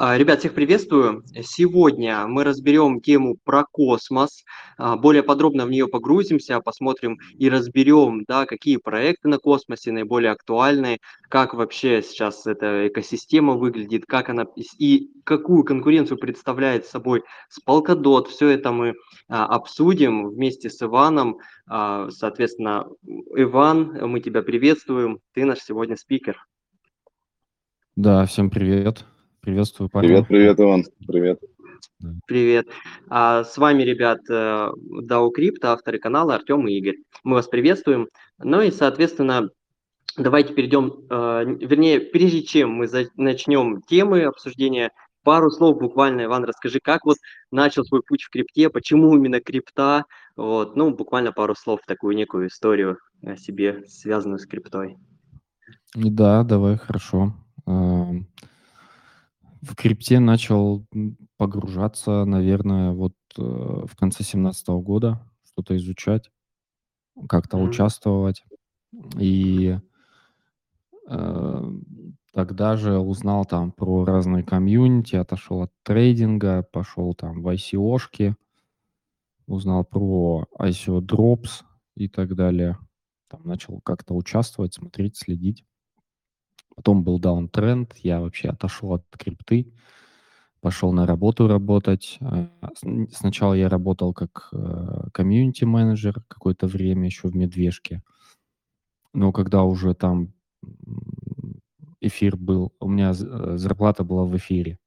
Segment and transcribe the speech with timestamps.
[0.00, 1.22] А, Ребят, всех приветствую.
[1.40, 4.42] Сегодня мы разберем тему про космос,
[4.78, 10.32] а, более подробно в нее погрузимся, посмотрим и разберем, да, какие проекты на космосе наиболее
[10.32, 10.98] актуальны,
[11.28, 14.44] как вообще сейчас эта экосистема выглядит, как она
[14.76, 17.22] и какую конкуренцию представляет собой
[17.56, 18.26] Spalkadot.
[18.26, 18.94] Все это мы
[19.28, 21.38] а, обсудим вместе с Иваном.
[21.68, 22.86] Соответственно,
[23.36, 25.18] Иван, мы тебя приветствуем.
[25.32, 26.36] Ты наш сегодня спикер.
[27.96, 29.06] Да, всем привет.
[29.40, 30.26] Приветствую, Привет, парни.
[30.26, 30.84] привет, Иван.
[31.08, 31.40] Привет.
[32.26, 32.66] Привет.
[33.08, 34.70] А, с вами, ребят, э,
[35.08, 36.96] DAO Crypto, авторы канала Артем и Игорь.
[37.24, 38.08] Мы вас приветствуем.
[38.38, 39.48] Ну и, соответственно,
[40.18, 42.86] давайте перейдем, э, вернее, прежде чем мы
[43.16, 44.90] начнем темы обсуждения,
[45.22, 47.16] пару слов буквально, Иван, расскажи, как вот
[47.50, 50.04] начал свой путь в крипте, почему именно крипта,
[50.36, 54.98] вот, ну, буквально пару слов, такую некую историю о себе, связанную с криптой.
[55.94, 57.32] Да, давай, хорошо.
[57.66, 58.24] В
[59.74, 60.86] крипте начал
[61.36, 66.30] погружаться, наверное, вот э, в конце семнадцатого года, что-то изучать,
[67.28, 68.44] как-то участвовать.
[69.18, 69.78] И
[71.08, 71.72] э,
[72.32, 78.36] тогда же узнал там про разные комьюнити, отошел от трейдинга, пошел там в ICO-шки,
[79.46, 81.64] узнал про ICO Drops
[81.96, 82.78] и так далее.
[83.28, 85.64] Там начал как-то участвовать, смотреть, следить.
[86.76, 89.72] Потом был даунтренд, я вообще отошел от крипты,
[90.60, 92.18] пошел на работу работать.
[92.20, 92.46] Э,
[93.12, 94.52] Сначала я работал как
[95.12, 98.02] комьюнити-менеджер какое-то время еще в Медвежке.
[99.12, 100.34] Но когда уже там
[102.00, 104.78] эфир был, у меня э, зарплата была в эфире.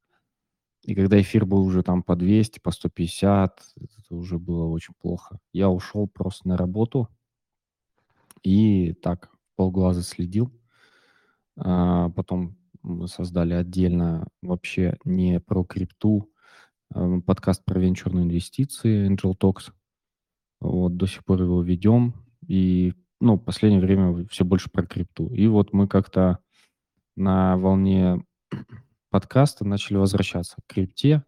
[0.84, 5.40] И когда эфир был уже там по 200, по 150, это уже было очень плохо.
[5.52, 7.10] Я ушел просто на работу
[8.44, 10.52] и так полглаза следил.
[11.62, 16.32] А, Потом мы создали отдельно вообще не про крипту,
[16.94, 19.72] а, подкаст про венчурные инвестиции Angel Talks.
[20.62, 22.14] Вот до сих пор его ведем.
[22.48, 25.28] И, ну, в последнее время все больше про крипту.
[25.34, 26.40] И вот мы как-то
[27.16, 28.26] на волне
[29.10, 31.24] подкаста начали возвращаться к крипте.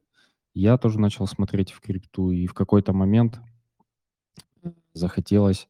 [0.54, 3.42] Я тоже начал смотреть в крипту, и в какой-то момент
[4.94, 5.68] захотелось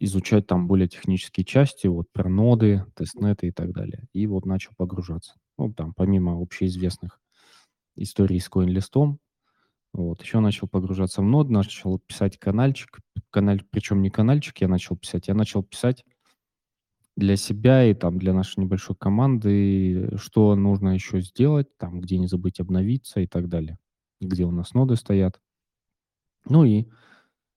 [0.00, 4.06] изучать там более технические части, вот про ноды, тестнеты и так далее.
[4.12, 5.34] И вот начал погружаться.
[5.58, 7.20] Ну, там, помимо общеизвестных
[7.96, 9.18] историй с CoinList'ом,
[9.94, 12.98] вот, еще начал погружаться в нод, начал писать канальчик,
[13.30, 16.04] каналь, причем не канальчик я начал писать, я начал писать
[17.16, 22.26] для себя и там для нашей небольшой команды, что нужно еще сделать, там, где не
[22.26, 23.78] забыть обновиться и так далее,
[24.20, 25.40] где у нас ноды стоят.
[26.48, 26.86] Ну и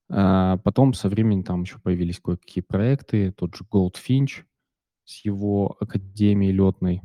[0.09, 4.43] а, потом со временем там еще появились кое-какие проекты, тот же Goldfinch
[5.03, 7.01] с его академией летной.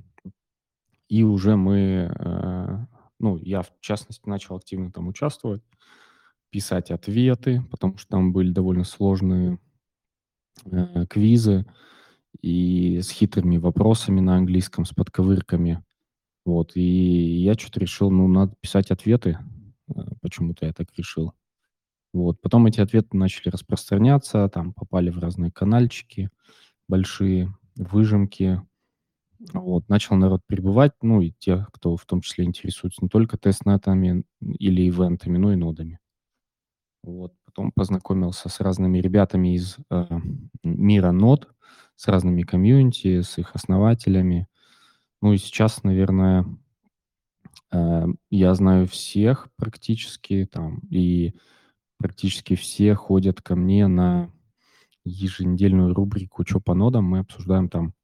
[1.08, 2.86] И уже мы, э,
[3.18, 5.62] ну, я в частности начал активно там участвовать,
[6.50, 9.58] писать ответы, потому что там были довольно сложные
[10.64, 11.66] э, квизы
[12.40, 15.84] и с хитрыми вопросами на английском, с подковырками.
[16.44, 19.38] Вот, и я что-то решил, ну, надо писать ответы.
[20.20, 21.34] Почему-то я так решил.
[22.12, 22.40] Вот.
[22.40, 26.30] Потом эти ответы начали распространяться, там попали в разные канальчики
[26.88, 28.60] большие, выжимки.
[29.52, 29.88] Вот.
[29.88, 34.88] Начал народ прибывать, ну и те, кто в том числе интересуется не только тестнетами или
[34.88, 35.98] ивентами, но и нодами.
[37.02, 37.32] Вот.
[37.44, 40.04] Потом познакомился с разными ребятами из э,
[40.62, 41.48] мира нод,
[41.96, 44.48] с разными комьюнити, с их основателями.
[45.20, 46.46] Ну и сейчас, наверное,
[47.72, 51.34] э, я знаю всех практически там, и
[52.02, 54.30] практически все ходят ко мне на
[55.04, 57.04] еженедельную рубрику «Чё по нодам?».
[57.04, 57.94] Мы обсуждаем там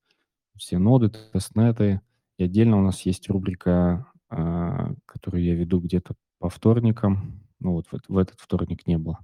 [0.56, 2.00] все ноды, тестнеты.
[2.38, 7.44] И отдельно у нас есть рубрика, а, которую я веду где-то по вторникам.
[7.58, 9.18] Ну вот в, эт- в этот вторник не было.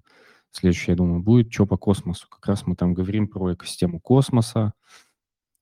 [0.51, 2.29] Следующий, я думаю, будет «Чё по космосу?».
[2.29, 4.73] Как раз мы там говорим про экосистему космоса,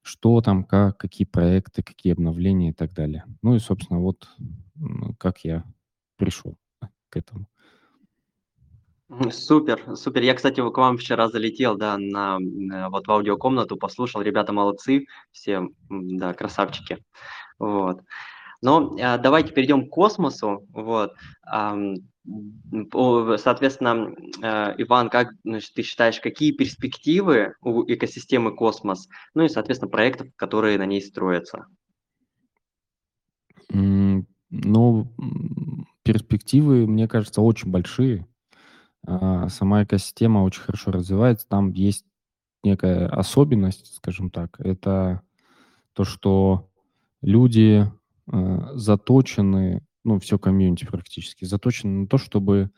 [0.02, 3.25] что там, как, какие проекты, какие обновления и так далее.
[3.42, 4.28] Ну и, собственно, вот
[5.19, 5.64] как я
[6.16, 6.56] пришел
[7.08, 7.46] к этому.
[9.31, 10.23] Супер, супер.
[10.23, 14.23] Я, кстати, к вам вчера залетел, да, на, э, вот в аудиокомнату, послушал.
[14.23, 16.99] Ребята молодцы, все, да, красавчики.
[17.59, 18.00] Вот.
[18.62, 20.67] Но а, давайте перейдем к космосу.
[20.73, 21.12] Вот.
[21.44, 29.09] Соответственно, э, Иван, как значит, ты считаешь, какие перспективы у экосистемы космос?
[29.35, 31.67] Ну и, соответственно, проектов, которые на ней строятся.
[33.69, 35.12] Ну,
[36.05, 38.26] перспективы, мне кажется, очень большие.
[39.06, 41.46] А, Сама экосистема очень хорошо развивается.
[41.49, 42.04] Там есть
[42.62, 44.60] некая особенность, скажем так.
[44.60, 45.22] Это
[45.94, 46.69] то, что
[47.20, 47.90] люди
[48.32, 52.70] э, заточены, ну, все комьюнити практически, заточены на то, чтобы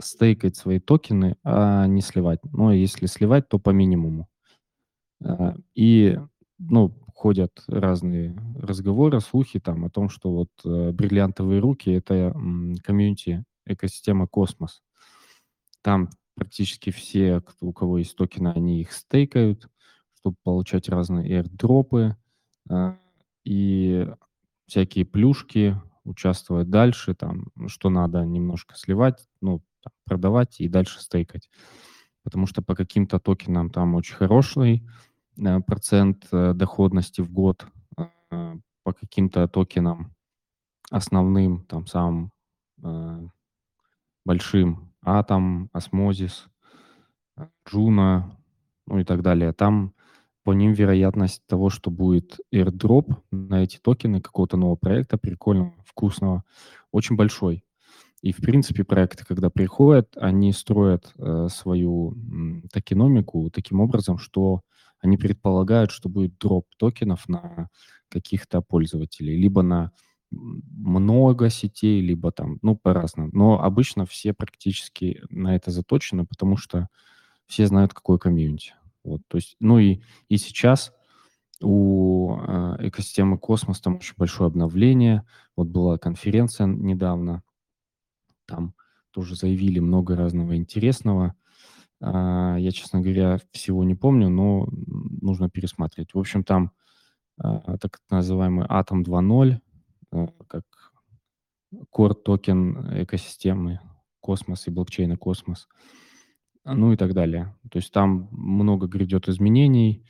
[0.00, 2.40] стейкать свои токены, а не сливать.
[2.44, 4.28] Но если сливать, то по минимуму.
[5.24, 6.18] Э, и,
[6.58, 12.32] ну, ходят разные разговоры, слухи там о том, что вот э, бриллиантовые руки это
[12.84, 14.82] комьюнити экосистема Космос.
[15.88, 19.70] Там практически все, кто, у кого есть токены, они их стейкают,
[20.18, 22.14] чтобы получать разные airdrop ы
[22.68, 22.94] э,
[23.44, 24.06] и
[24.66, 31.48] всякие плюшки, участвовать дальше, там, что надо немножко сливать, ну, там, продавать и дальше стейкать.
[32.22, 34.86] Потому что по каким-то токенам там очень хороший
[35.38, 40.14] э, процент э, доходности в год, э, по каким-то токенам
[40.90, 42.30] основным, там, самым
[42.82, 43.26] э,
[44.26, 46.48] большим, Атом, Osmosis,
[47.68, 48.36] Juno,
[48.86, 49.52] ну и так далее.
[49.52, 49.94] Там
[50.44, 56.44] по ним вероятность того, что будет airdrop на эти токены какого-то нового проекта, прикольного, вкусного,
[56.92, 57.64] очень большой.
[58.22, 64.62] И, в принципе, проекты, когда приходят, они строят э, свою м, токеномику таким образом, что
[65.00, 67.68] они предполагают, что будет дроп токенов на
[68.10, 69.92] каких-то пользователей, либо на
[70.30, 73.30] много сетей, либо там, ну, по-разному.
[73.32, 76.88] Но обычно все практически на это заточены, потому что
[77.46, 78.74] все знают, какой комьюнити.
[79.04, 80.92] Вот, то есть, ну и, и сейчас
[81.62, 85.24] у э, экосистемы Космос там очень большое обновление.
[85.56, 87.42] Вот была конференция недавно,
[88.46, 88.74] там
[89.10, 91.34] тоже заявили много разного интересного.
[92.00, 94.68] А, я, честно говоря, всего не помню, но
[95.20, 96.14] нужно пересматривать.
[96.14, 96.72] В общем, там
[97.38, 99.60] а, так называемый Атом 2.0, а,
[100.46, 100.64] как
[101.94, 103.80] core токен экосистемы
[104.20, 105.68] Космос и блокчейна Космос,
[106.64, 107.56] ну и так далее.
[107.70, 110.04] То есть там много грядет изменений,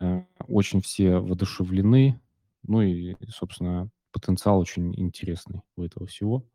[0.00, 2.20] э, очень все воодушевлены,
[2.64, 6.46] ну и, собственно, потенциал очень интересный у этого всего.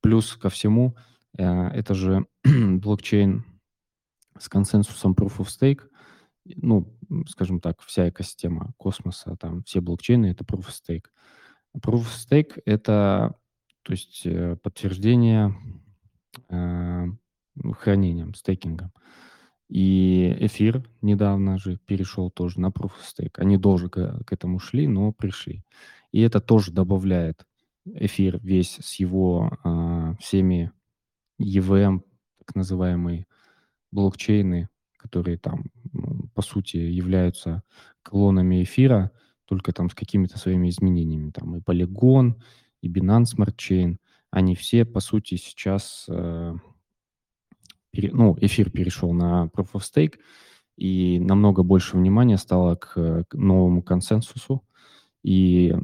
[0.00, 0.96] Плюс ко всему,
[1.36, 3.44] э, это же блокчейн
[4.38, 5.88] с консенсусом Proof of Stake,
[6.44, 6.96] ну,
[7.28, 11.06] скажем так, вся экосистема космоса, там все блокчейны— это Proof of Stake.
[11.76, 13.34] Proof of Stake— это,
[13.82, 15.54] то есть, э, подтверждение
[16.48, 17.06] э,
[17.78, 18.92] хранением, стейкингом.
[19.68, 23.34] И эфир недавно же перешел тоже на Proof of Stake.
[23.36, 25.62] Они долго к, к этому шли, но пришли.
[26.10, 27.44] И это тоже добавляет
[27.84, 30.72] эфир весь с его э, всеми
[31.40, 32.00] EVM,
[32.38, 33.26] так называемые
[33.90, 35.64] блокчейны, которые там,
[36.34, 37.62] по сути, являются
[38.02, 39.12] клонами эфира,
[39.48, 41.30] только там с какими-то своими изменениями.
[41.30, 42.34] Там и Polygon,
[42.82, 43.96] и Binance Smart Chain,
[44.30, 46.54] они все, по сути, сейчас, э,
[47.90, 50.18] пере, ну, эфир перешел на Proof of Stake,
[50.76, 54.62] и намного больше внимания стало к, к новому консенсусу.
[55.24, 55.74] И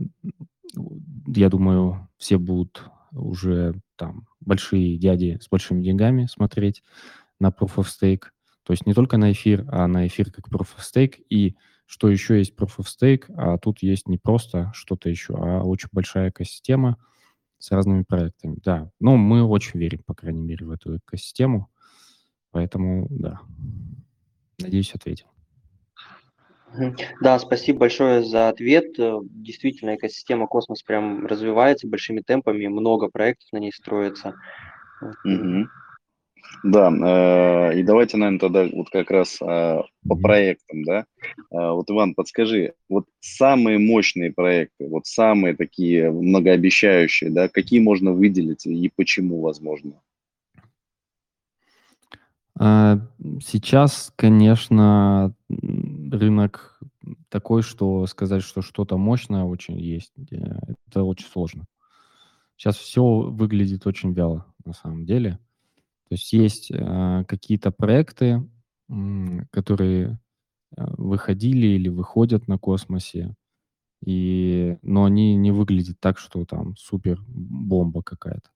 [1.27, 6.83] я думаю, все будут уже там большие дяди с большими деньгами смотреть
[7.41, 8.25] на Proof of Stake.
[8.63, 11.25] То есть не только на эфир, а на эфир как Proof of Stake.
[11.29, 15.63] И что еще есть Proof of Stake, а тут есть не просто что-то еще, а
[15.63, 16.97] очень большая экосистема
[17.59, 18.59] с разными проектами.
[18.63, 21.69] Да, ну мы очень верим, по крайней мере, в эту экосистему.
[22.51, 23.41] Поэтому, да,
[24.61, 25.27] надеюсь, ответил.
[27.21, 28.99] Да, спасибо большое за ответ.
[28.99, 34.35] Э, действительно, экосистема Космос прям развивается большими темпами, много проектов на ней строится.
[35.25, 35.69] Угу.
[36.65, 41.05] Да, э, и давайте, наверное, тогда вот как раз э, по проектам, да.
[41.51, 48.13] Э, вот, Иван, подскажи, вот самые мощные проекты, вот самые такие многообещающие, да, какие можно
[48.13, 50.01] выделить и почему, возможно?
[52.59, 52.99] А,
[53.45, 56.81] сейчас, конечно, рынок
[57.29, 60.13] такой, что сказать, что что-то мощное очень есть,
[60.89, 61.67] это очень сложно.
[62.57, 65.39] Сейчас все выглядит очень вяло, на самом деле.
[66.09, 68.47] То есть есть э, какие-то проекты,
[69.51, 70.21] которые
[70.77, 73.35] э, выходили или выходят на космосе,
[74.05, 78.51] и, но они не выглядят так, что там супер бомба какая-то.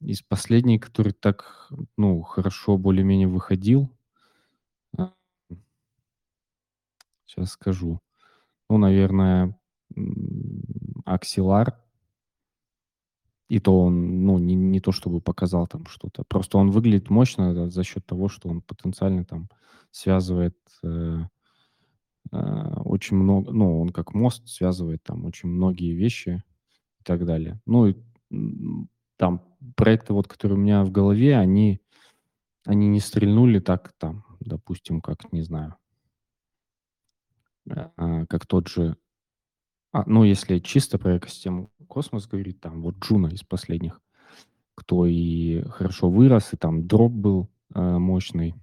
[0.00, 3.90] Из последней, который так, ну, хорошо более-менее выходил,
[7.28, 8.00] сейчас скажу.
[8.68, 9.58] Ну, наверное,
[11.04, 11.78] Аксилар.
[13.48, 16.22] И то он, ну, не, не то чтобы показал там что-то.
[16.24, 19.48] Просто он выглядит мощно за счет того, что он потенциально там
[19.90, 21.24] связывает э,
[22.30, 26.42] э, очень много, ну, он как мост связывает там очень многие вещи
[27.00, 27.60] и так далее.
[27.64, 27.96] Ну, и
[29.16, 29.42] там
[29.76, 31.80] проекты, вот, которые у меня в голове, они,
[32.66, 35.76] они не стрельнули так там, допустим, как, не знаю,
[37.70, 38.96] а, как тот же
[39.92, 44.00] А, ну, если чисто про экосистему космос говорить, там вот Juno из последних,
[44.74, 48.54] кто и хорошо вырос, и там дроп был э, мощный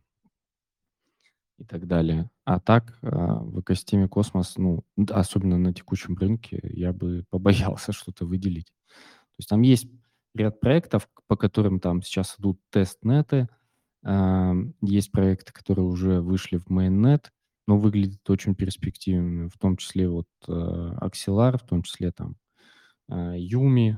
[1.58, 2.30] и так далее.
[2.44, 8.26] А так э, в экосистеме космос, ну, особенно на текущем рынке, я бы побоялся что-то
[8.26, 8.68] выделить.
[8.88, 9.88] То есть там есть
[10.36, 13.50] ряд проектов, по которым там сейчас идут тестнеты,
[14.04, 17.26] э, есть проекты, которые уже вышли в mainnet,
[17.68, 22.36] но выглядят очень перспективными, в том числе вот э, Axelar, в том числе там
[23.10, 23.96] э, Yumi,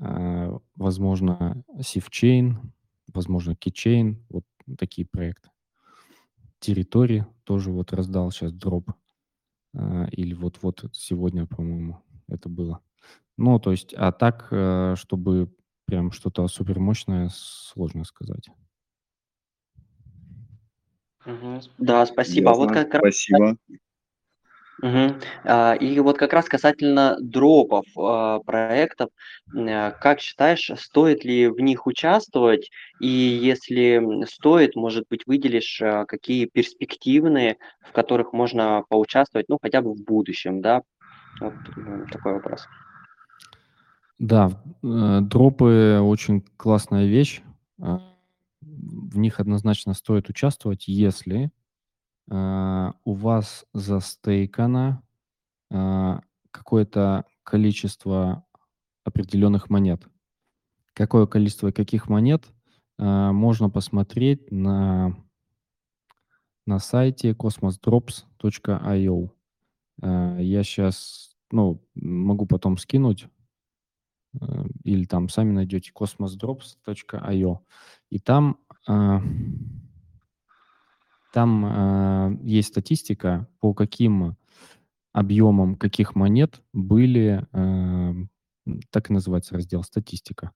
[0.00, 2.56] э, возможно, SafeChain,
[3.12, 4.44] возможно, Keychain, вот
[4.78, 5.50] такие проекты.
[6.60, 8.92] Территории тоже вот раздал сейчас дроп,
[9.74, 12.80] или вот-вот сегодня, по-моему, это было.
[13.38, 14.46] Ну, то есть, а так,
[14.98, 15.52] чтобы
[15.86, 18.48] прям что-то супер мощное, сложно сказать.
[21.78, 22.50] Да, спасибо.
[22.50, 23.56] А вот Ясно, как раз спасибо.
[25.44, 29.10] А, и вот как раз касательно дропов, а, проектов,
[29.52, 32.70] как считаешь, стоит ли в них участвовать?
[32.98, 39.94] И если, стоит, может быть, выделишь, какие перспективные, в которых можно поучаствовать, ну, хотя бы
[39.94, 40.82] в будущем, да?
[41.40, 41.54] Вот,
[42.10, 42.66] такой вопрос.
[44.18, 44.50] Да,
[44.84, 47.42] э, дропы очень классная вещь.
[48.62, 51.50] В них однозначно стоит участвовать, если
[52.30, 55.02] а, у вас застейкано
[55.70, 58.46] а, какое-то количество
[59.04, 60.06] определенных монет.
[60.94, 62.44] Какое количество каких монет
[62.98, 65.16] а, можно посмотреть на,
[66.66, 69.30] на сайте cosmosdrops.io.
[70.02, 73.26] А, я сейчас, ну, могу потом скинуть,
[74.84, 77.58] или там сами найдете cosmosdrops.io.
[78.10, 79.22] И там а,
[81.32, 84.36] там э, есть статистика, по каким
[85.12, 88.14] объемам каких монет были, э,
[88.90, 90.52] так и называется раздел «Статистика».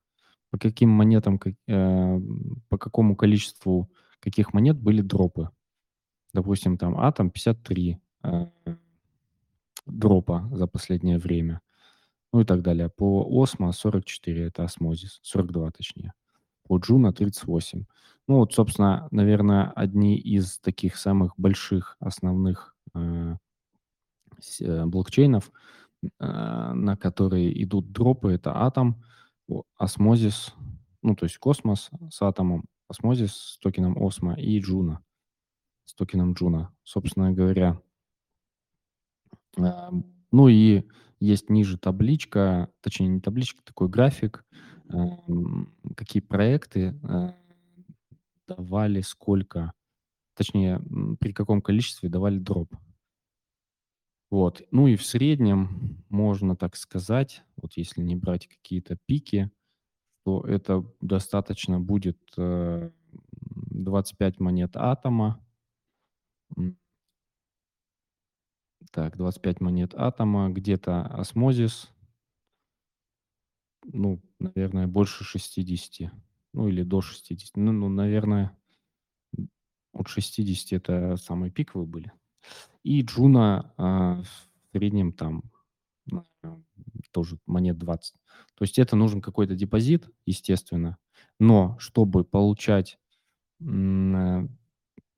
[0.50, 2.21] По каким монетам, э,
[2.68, 3.90] по какому количеству
[4.21, 5.50] каких монет были дропы.
[6.33, 8.47] Допустим, там Атом 53 э,
[9.87, 11.61] дропа за последнее время.
[12.33, 12.88] Ну и так далее.
[12.88, 16.12] По Osmo 44, это Osmosis, 42 точнее.
[16.64, 17.85] По Juno 38.
[18.28, 23.37] Ну вот, собственно, наверное, одни из таких самых больших основных э,
[24.61, 25.52] э, блокчейнов,
[26.02, 26.09] э,
[26.75, 29.02] на которые идут дропы, это Атом,
[29.76, 30.52] Osmosis,
[31.02, 35.00] ну то есть Космос с Атомом, Osmosis с токеном Osmo и Juno
[35.87, 36.75] с токеном Juno.
[36.83, 37.80] Собственно говоря,
[39.56, 39.90] э,
[40.33, 40.85] ну и
[41.20, 44.44] есть ниже табличка, точнее не табличка, такой график,
[44.88, 44.94] э,
[45.96, 47.32] какие проекты э,
[48.46, 49.73] давали сколько,
[50.35, 50.80] точнее,
[51.20, 52.75] при каком количестве давали дроп.
[54.30, 54.62] Вот.
[54.70, 59.50] Ну и в среднем можно так сказать, вот если не брать какие-то пики,
[60.25, 65.40] то это достаточно будет э, 25 монет атома.
[68.93, 71.90] Так, 25 монет атома, где-то осмозис,
[73.85, 76.12] ну, наверное, больше 60,
[76.52, 77.57] ну или до 60.
[77.57, 78.57] Ну, ну наверное,
[79.93, 82.12] от 60 это самые пиковые были.
[82.83, 85.43] И Juno а, в среднем там
[87.12, 88.14] тоже монет 20.
[88.55, 90.99] То есть это нужен какой-то депозит, естественно,
[91.38, 92.99] но чтобы получать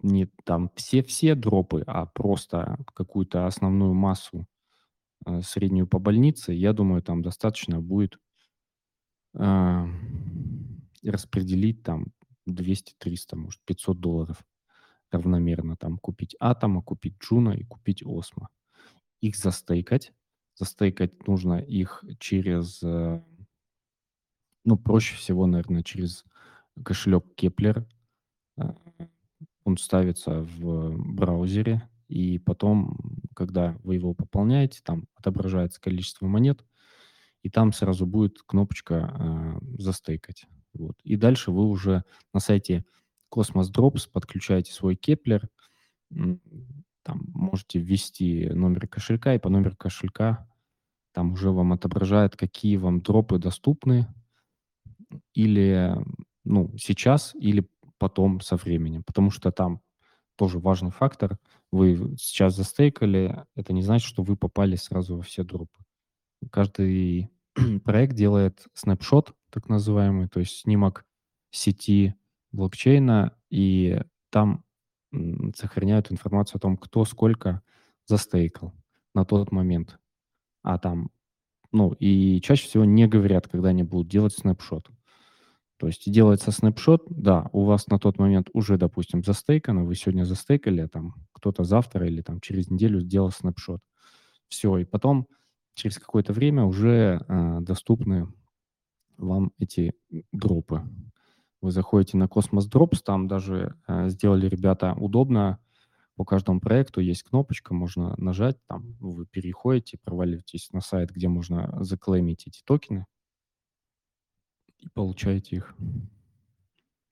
[0.00, 4.46] не там все-все дропы, а просто какую-то основную массу
[5.26, 8.18] э, среднюю по больнице, я думаю, там достаточно будет
[9.34, 9.86] э,
[11.02, 12.06] распределить там
[12.48, 14.44] 200-300, может, 500 долларов
[15.10, 18.48] равномерно там купить Атома, купить Juno и купить Osmo.
[19.20, 20.12] Их застейкать.
[20.54, 23.22] Застейкать нужно их через, э,
[24.64, 26.24] ну, проще всего, наверное, через
[26.84, 27.86] кошелек Keplr.
[29.68, 32.96] Он ставится в браузере, и потом,
[33.36, 36.64] когда вы его пополняете, там отображается количество монет,
[37.42, 40.46] и там сразу будет кнопочка э, «Застейкать».
[40.72, 40.96] Вот.
[41.04, 42.86] И дальше вы уже на сайте
[43.30, 45.50] Cosmos Drops подключаете свой Keplr,
[46.08, 50.50] там можете ввести номер кошелька, и по номеру кошелька
[51.12, 54.06] там уже вам отображает, какие вам дропы доступны,
[55.34, 55.94] или
[56.44, 59.80] ну, сейчас, или потом со временем, потому что там
[60.36, 61.38] тоже важный фактор.
[61.72, 65.84] Вы сейчас застейкали, это не значит, что вы попали сразу во все дропы.
[66.50, 67.30] Каждый
[67.84, 71.04] проект делает снапшот, так называемый, то есть снимок
[71.50, 72.14] сети
[72.52, 74.00] блокчейна, и
[74.30, 74.64] там
[75.56, 77.62] сохраняют информацию о том, кто сколько
[78.06, 78.74] застейкал
[79.14, 79.98] на тот момент.
[80.62, 81.10] а там,
[81.72, 84.90] ну, и чаще всего не говорят, когда они будут делать снапшот.
[85.78, 90.24] То есть делается снапшот, да, у вас на тот момент уже, допустим, застейкано, вы сегодня
[90.24, 93.80] застейкали, там кто-то завтра или там через неделю сделал снапшот.
[94.48, 95.28] Все, и потом
[95.74, 98.26] через какое-то время уже э, доступны
[99.16, 99.94] вам эти
[100.32, 100.82] дропы.
[101.60, 105.60] Вы заходите на Cosmos Drops, там даже э, сделали ребята удобно,
[106.16, 111.72] по каждому проекту есть кнопочка, можно нажать, там вы переходите, проваливаетесь на сайт, где можно
[111.84, 113.06] заклеймить эти токены,
[114.80, 115.74] и получаете их.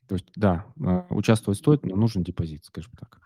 [0.09, 3.21] То есть, да, а, участвовать стоит, но нужен депозит, скажем так.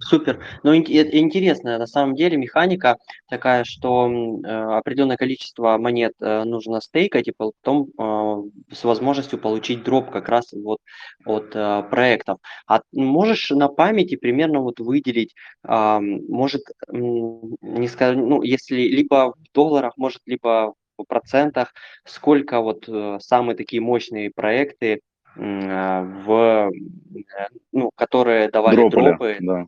[0.00, 0.44] Супер.
[0.62, 7.28] Ну, интересная на самом деле механика такая, что э, определенное количество монет э, нужно стейкать
[7.28, 10.78] и потом э, с возможностью получить дроп как раз вот
[11.24, 12.38] от э, проектов.
[12.66, 15.34] А можешь на памяти примерно вот выделить,
[15.66, 21.72] э, может, не скажу, ну, если либо в долларах, может, либо процентах,
[22.04, 25.00] сколько вот э, самые такие мощные проекты,
[25.36, 29.66] э, в, э, ну, которые давали Дрополя, дропы да.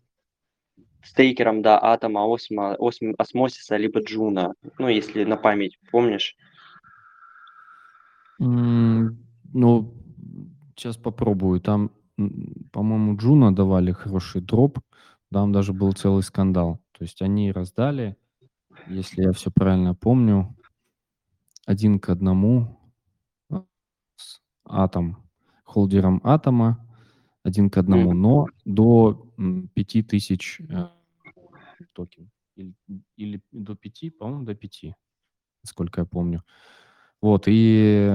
[1.04, 6.36] стейкерам, да, Атома, Osmo, Osmo, Osmosis а, либо Juno, ну, если на память, помнишь?
[8.38, 9.94] ну,
[10.74, 11.60] сейчас попробую.
[11.60, 11.92] Там,
[12.72, 14.80] по-моему, Juno давали хороший дроп,
[15.30, 16.80] там даже был целый скандал.
[16.92, 18.16] То есть они раздали,
[18.86, 20.54] если я все правильно помню,
[21.66, 22.78] один к одному
[23.50, 23.64] а,
[24.16, 25.28] с атом,
[25.64, 26.86] холдером атома,
[27.42, 29.26] один к одному, но до
[29.74, 30.88] 5000 э,
[31.92, 32.30] токен.
[32.56, 32.74] Или,
[33.16, 34.94] или до 5, по-моему, до 5,
[35.64, 36.44] сколько я помню.
[37.20, 38.08] Вот, и,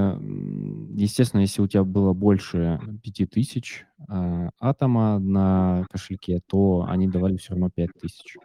[0.94, 7.52] естественно, если у тебя было больше 5000 э, атома на кошельке, то они давали все
[7.52, 8.36] равно 5000.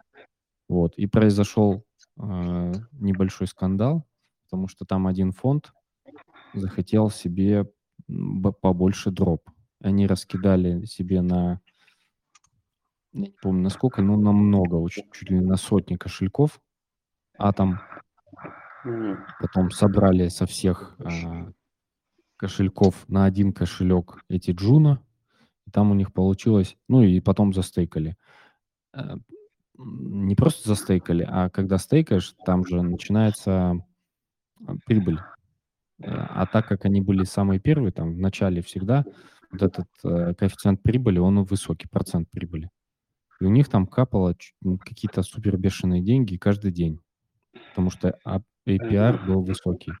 [0.68, 1.84] Вот, и произошел
[2.18, 4.06] э, небольшой скандал,
[4.54, 5.72] потому что там один фонд
[6.52, 7.68] захотел себе
[8.60, 9.50] побольше дроп.
[9.82, 11.60] Они раскидали себе на,
[13.12, 16.60] не помню насколько, но на много, очень, чуть ли на сотни кошельков
[17.36, 17.80] атом.
[19.40, 21.50] Потом собрали со всех э,
[22.36, 25.02] кошельков на один кошелек эти джуна.
[25.66, 28.16] И там у них получилось, ну и потом застейкали.
[28.92, 29.16] Э,
[29.76, 33.84] не просто застейкали, а когда стейкаешь, там же начинается
[34.86, 35.18] прибыль.
[36.00, 39.04] Э, а так как они были самые первые, там в начале всегда
[39.50, 42.70] вот этот э, коэффициент прибыли, он высокий, процент прибыли.
[43.40, 44.34] И у них там капало
[44.80, 47.00] какие-то супер бешеные деньги каждый день,
[47.70, 48.18] потому что
[48.66, 49.92] APR был высокий.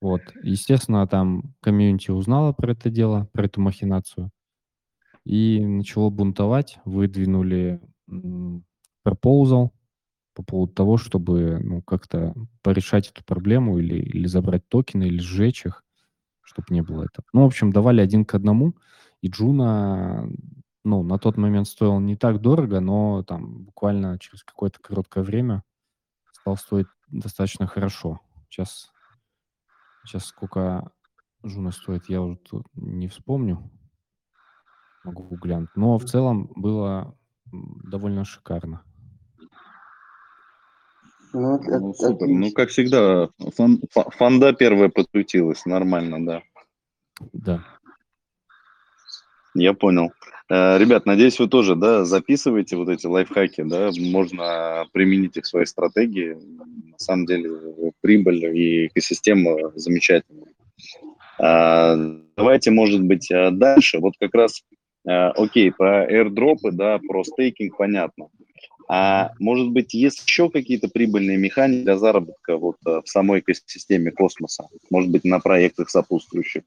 [0.00, 0.22] Вот.
[0.42, 4.30] Естественно, там комьюнити узнала про это дело, про эту махинацию,
[5.24, 7.80] и начало бунтовать, выдвинули
[9.02, 9.72] proposal,
[10.34, 15.64] по поводу того, чтобы ну, как-то порешать эту проблему или, или забрать токены, или сжечь
[15.64, 15.84] их,
[16.42, 17.24] чтобы не было этого.
[17.32, 18.74] Ну, в общем, давали один к одному,
[19.20, 20.28] и Juno,
[20.84, 25.62] ну, на тот момент стоил не так дорого, но там буквально через какое-то короткое время
[26.32, 28.20] стал стоить достаточно хорошо.
[28.50, 28.90] Сейчас,
[30.04, 30.90] сейчас сколько
[31.46, 33.70] Juno стоит, я уже тут не вспомню.
[35.04, 35.70] Могу глянуть.
[35.74, 37.16] Но в целом было
[37.52, 38.82] довольно шикарно.
[41.34, 42.28] Ну, ну это, супер.
[42.28, 43.80] Ну, как всегда, фан,
[44.16, 45.66] Фанда первая подсуетилась.
[45.66, 46.42] Нормально, да.
[47.32, 47.64] Да.
[49.54, 50.12] Я понял.
[50.48, 55.48] Э, ребят, надеюсь, вы тоже да, записываете вот эти лайфхаки, да, можно применить их в
[55.48, 56.34] своей стратегии.
[56.34, 57.50] На самом деле
[58.00, 60.52] прибыль и экосистема замечательная.
[61.38, 61.96] А,
[62.36, 63.98] давайте, может быть, э, дальше.
[63.98, 64.62] Вот как раз,
[65.04, 68.28] э, окей, про airdropы, да, про стейкинг понятно.
[68.88, 74.10] А может быть, есть еще какие-то прибыльные механики для заработка вот э, в самой экосистеме
[74.10, 74.68] космоса?
[74.90, 76.62] Может быть, на проектах сопутствующих?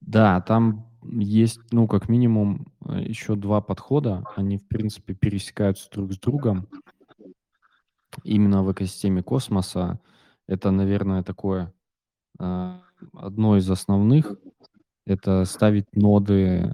[0.00, 4.24] Да, там есть, ну, как минимум, э, еще два подхода.
[4.36, 6.68] Они, в принципе, пересекаются друг с другом.
[8.24, 10.00] Именно в экосистеме космоса
[10.46, 11.72] это, наверное, такое
[12.38, 12.78] э,
[13.14, 14.36] одно из основных.
[15.06, 16.70] Это ставить ноды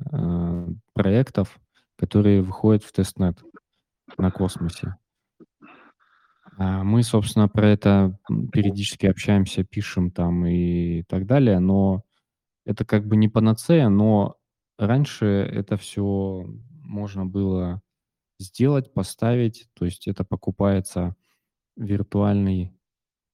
[0.93, 1.61] проектов,
[1.97, 3.39] которые выходят в тестнет
[4.19, 4.97] на космосе.
[6.57, 8.17] А мы, собственно, про это
[8.53, 12.05] периодически общаемся, пишем там и так далее, но
[12.65, 14.37] это как бы не панацея, но
[14.79, 16.47] раньше это все
[16.83, 17.83] можно было
[18.39, 21.17] сделать, поставить, то есть это покупается
[21.77, 22.73] виртуальный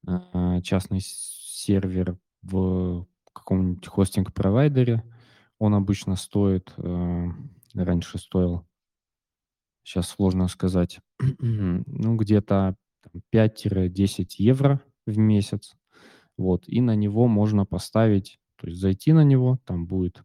[0.07, 5.03] э, частный сервер в каком-нибудь хостинг-провайдере.
[5.59, 7.27] Он обычно стоит, э,
[7.75, 8.66] раньше стоил
[9.83, 11.01] сейчас сложно сказать,
[11.38, 12.77] ну, где-то
[13.33, 15.77] 5-10 евро в месяц.
[16.37, 20.23] Вот, и на него можно поставить, то есть зайти на него, там будет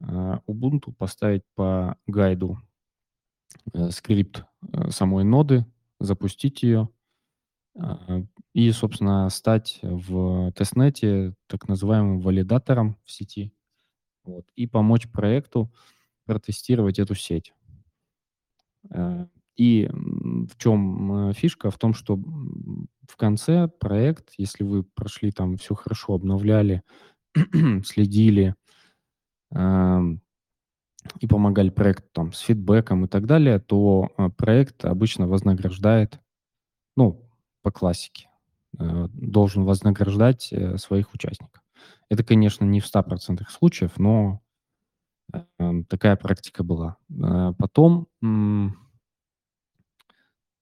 [0.00, 2.58] э, Ubuntu, поставить по гайду
[3.74, 5.66] э, скрипт э, самой ноды,
[6.00, 6.88] запустить ее
[7.74, 13.52] э, и, собственно, стать в тестнете так называемым валидатором в сети
[14.24, 15.70] вот, и помочь проекту
[16.24, 17.52] протестировать эту сеть.
[18.90, 21.70] Э, и в чем э, фишка?
[21.70, 26.82] В том, что в конце проект, если вы прошли там все хорошо, обновляли,
[27.84, 28.54] следили
[29.54, 30.00] э,
[31.20, 36.20] и помогали проекту там с фидбэком и так далее, то э, проект обычно вознаграждает,
[36.96, 37.28] ну,
[37.62, 38.28] по классике,
[38.78, 41.62] э, должен вознаграждать э, своих участников.
[42.10, 44.40] Это, конечно, не в 100% случаев, но
[45.88, 46.96] такая практика была.
[47.10, 48.08] Э, потом...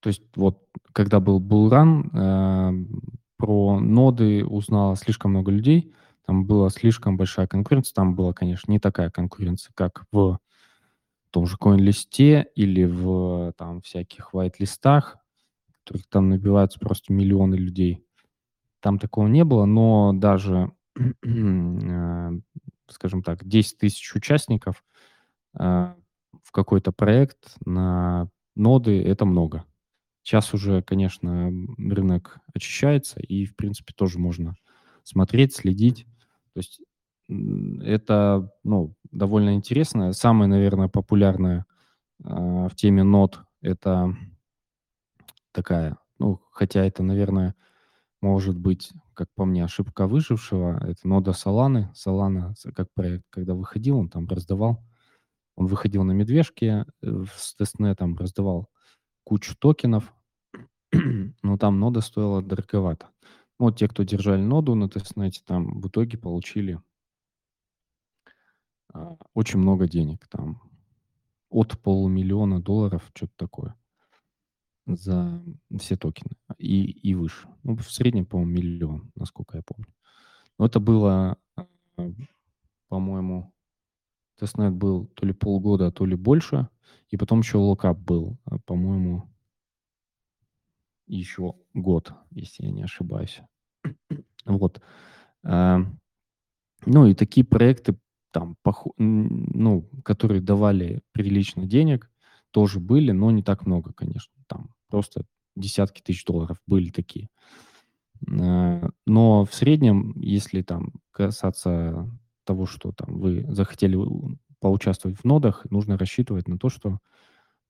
[0.00, 2.86] То есть вот когда был Bullrun, э,
[3.38, 5.94] про ноды узнало слишком много людей,
[6.26, 10.38] там была слишком большая конкуренция, там была, конечно, не такая конкуренция, как в
[11.30, 15.16] том же CoinList или в там всяких white-листах,
[15.84, 18.04] которых там набиваются просто миллионы людей.
[18.80, 22.30] Там такого не было, но даже, э,
[22.88, 24.84] скажем так, 10 тысяч участников
[25.58, 25.94] э,
[26.42, 29.64] в какой-то проект на ноды– это много.
[30.22, 34.56] Сейчас уже, конечно, рынок очищается, и, в принципе, тоже можно
[35.02, 36.06] смотреть, следить.
[36.54, 36.80] То есть
[37.28, 40.12] это, ну, довольно интересно.
[40.12, 41.66] Самое, наверное, популярное
[42.22, 44.16] э, в теме нод– это
[45.52, 47.54] такая, ну, хотя это, наверное,
[48.24, 50.82] может быть, как по мне, ошибка выжившего.
[50.82, 51.92] Это нода Solana.
[51.92, 54.82] Solana, как проект, когда выходил, он там раздавал.
[55.56, 58.70] Он выходил на медвежке э, с тестнетом, раздавал
[59.24, 60.14] кучу токенов,
[61.42, 63.10] но там нода стоила дороговато.
[63.58, 66.80] Вот те, кто держали ноду на тестнете, там в итоге получили
[68.94, 70.62] а, очень много денег, там
[71.50, 73.76] от полумиллиона долларов, что-то такое,
[74.86, 75.42] за
[75.78, 77.48] все токены и, и выше.
[77.62, 79.92] Ну, в среднем, по-моему, миллион, насколько я помню.
[80.58, 81.66] Но это было, а,
[82.88, 83.52] по-моему,
[84.38, 86.68] testnet был то ли полгода, то ли больше,
[87.10, 89.28] и потом еще lockup был, а, по-моему,
[91.06, 93.40] еще год, если я не ошибаюсь.
[94.46, 94.82] Вот.
[95.42, 95.80] А,
[96.84, 97.96] ну и такие проекты,
[98.30, 98.56] там,
[98.98, 102.10] ну, которые давали прилично денег,
[102.50, 104.33] тоже были, но не так много, конечно.
[104.94, 105.24] Просто
[105.56, 107.28] десятки тысяч долларов были такие.
[108.30, 112.08] А, но в среднем, если там касаться
[112.44, 113.98] того, что там вы захотели
[114.60, 117.00] поучаствовать в нодах, нужно рассчитывать на то, что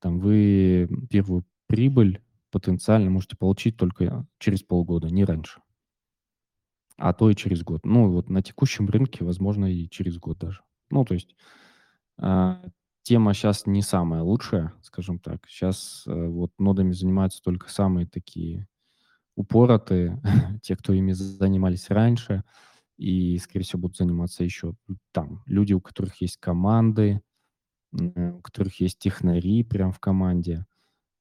[0.01, 5.63] там вы первую прибыль потенциально можете получить только через полгода, не раньше.
[6.99, 7.87] А то и через год.
[7.87, 10.61] Ну, вот на текущем рынке, возможно, и через год даже.
[10.91, 11.35] Ну, то есть
[12.19, 12.57] э,
[13.05, 15.47] тема сейчас не самая лучшая, скажем так.
[15.47, 18.67] Сейчас э, вот нодами занимаются только самые такие
[19.37, 20.21] упоротые,
[20.63, 22.43] те, кто ими занимались раньше,
[22.97, 24.75] и, скорее всего, будут заниматься еще
[25.13, 27.21] там люди, у которых есть команды,
[27.93, 30.65] у которых есть технари прям в команде.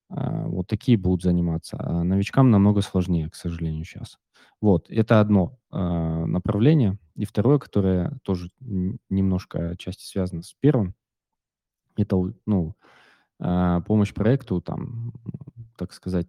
[0.09, 1.77] А, вот такие будут заниматься.
[1.79, 4.17] А новичкам намного сложнее, к сожалению, сейчас.
[4.61, 6.99] Вот, это одно э, направление.
[7.15, 10.95] И второе, которое тоже немножко отчасти связано с первым,
[11.97, 12.75] это, ну,
[13.39, 15.13] э, помощь проекту, там,
[15.77, 16.27] так сказать,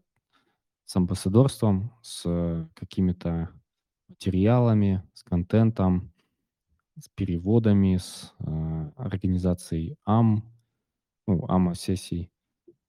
[0.85, 3.50] с амбассадорством, с какими-то
[4.09, 6.12] материалами, с контентом,
[6.98, 10.44] с переводами, с э, организацией АМ,
[11.27, 12.31] ну, АМА-сессий,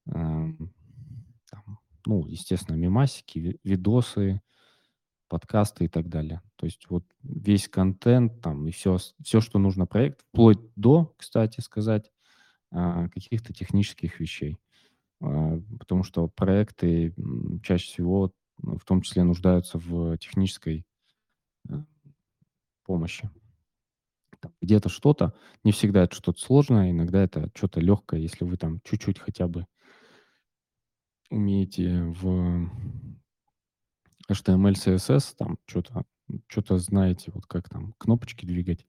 [0.08, 4.42] э, там, ну, естественно, мемасики, видосы,
[5.28, 6.42] подкасты и так далее.
[6.56, 11.62] То есть вот весь контент там и все, все что нужно проект, вплоть до, кстати
[11.62, 12.12] сказать,
[12.72, 14.60] каких-то технических вещей.
[15.22, 17.14] А, потому что проекты
[17.64, 20.86] чаще всего в том числе нуждаются в технической
[21.70, 21.74] э,
[22.86, 23.30] помощи.
[24.62, 29.20] Где-то что-то, не всегда это что-то сложное, иногда это что-то легкое, если вы там чуть-чуть
[29.20, 29.66] хотя бы
[31.30, 32.70] умеете в
[34.30, 36.06] HTML, CSS, там что-то
[36.48, 38.88] что-то знаете, вот как там кнопочки двигать,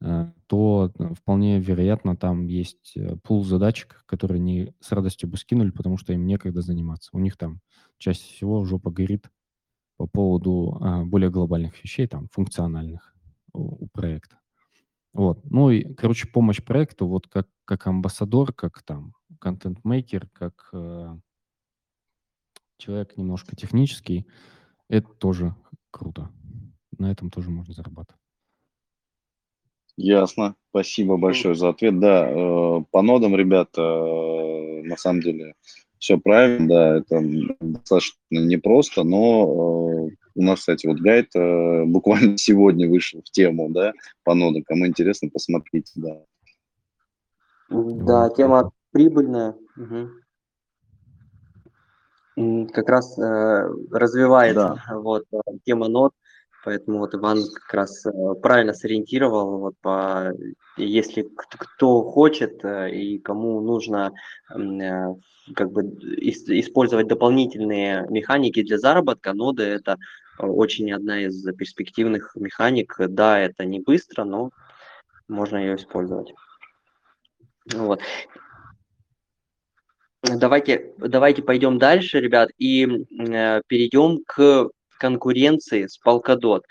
[0.00, 5.70] то э, вполне вероятно там есть э, пул задачек, которые они с радостью бы скинули,
[5.70, 7.10] потому что им некогда заниматься.
[7.12, 7.60] У них там
[7.98, 9.30] чаще всего жопа горит
[9.96, 13.14] по поводу а, более глобальных вещей, там, функциональных
[13.54, 14.38] у, у проекта.
[15.14, 15.42] Вот.
[15.44, 20.70] Ну и, короче, помощь проекту, вот как, как амбассадор, как там контент-мейкер, как
[22.76, 24.26] человек немножко технический,
[24.88, 25.56] это тоже
[25.90, 26.30] круто.
[26.98, 28.25] На этом тоже можно зарабатывать.
[29.96, 30.54] Ясно.
[30.70, 31.98] Спасибо большое за ответ.
[31.98, 35.54] Да, э, по нодам, ребята, э, на самом деле
[35.98, 37.22] все правильно, да, это
[37.60, 41.30] достаточно непросто, но э, у нас, кстати, вот гайд
[41.88, 44.64] буквально сегодня вышел в тему, да, по нодам.
[44.64, 46.20] Кому интересно, посмотрите, да.
[47.70, 49.56] Да, тема прибыльная.
[52.36, 52.66] Угу.
[52.74, 54.98] Как раз развивается да.
[54.98, 55.24] вот
[55.64, 56.12] тема нот.
[56.66, 58.10] Поэтому вот Иван как раз э,
[58.42, 60.32] правильно сориентировал, вот по,
[60.76, 64.12] если кто хочет э, и кому нужно
[64.50, 65.14] э,
[65.54, 69.96] как бы использовать дополнительные механики для заработка, ноды это
[70.40, 72.96] очень одна из перспективных механик.
[72.98, 74.50] Да, это не быстро, но
[75.28, 76.34] можно ее использовать.
[77.72, 78.00] Вот.
[80.24, 86.62] Давайте, давайте пойдем дальше, ребят, и э, перейдем к конкуренции с Polkadot.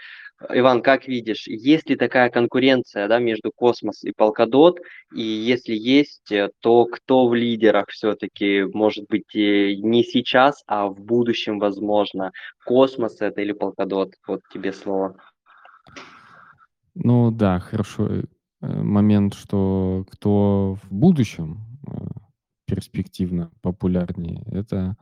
[0.50, 4.76] Иван, как видишь, есть ли такая конкуренция да, между Космос и Polkadot?
[5.14, 8.64] И если есть, э, то кто в лидерах все-таки?
[8.64, 12.32] Может быть, не сейчас, а в будущем, возможно.
[12.66, 14.12] Космос это или Polkadot?
[14.28, 15.16] Вот тебе слово.
[16.96, 18.10] Ну да, хорошо.
[18.10, 18.24] Э,
[18.62, 21.92] момент, что кто в будущем э,
[22.66, 24.96] перспективно популярнее, это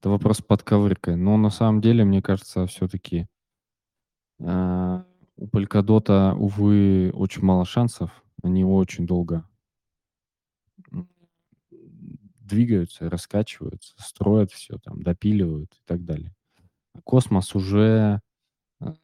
[0.00, 1.16] это вопрос под ковыркой.
[1.16, 3.26] Но на самом деле, мне кажется, все-таки
[4.38, 5.06] э, а,
[5.36, 8.10] у Polkadot, увы, очень мало шансов.
[8.42, 9.44] Они очень долго
[12.46, 16.34] двигаются, раскачиваются, строят все, там, допиливают и так далее.
[17.04, 18.20] Космос уже
[18.80, 18.94] э,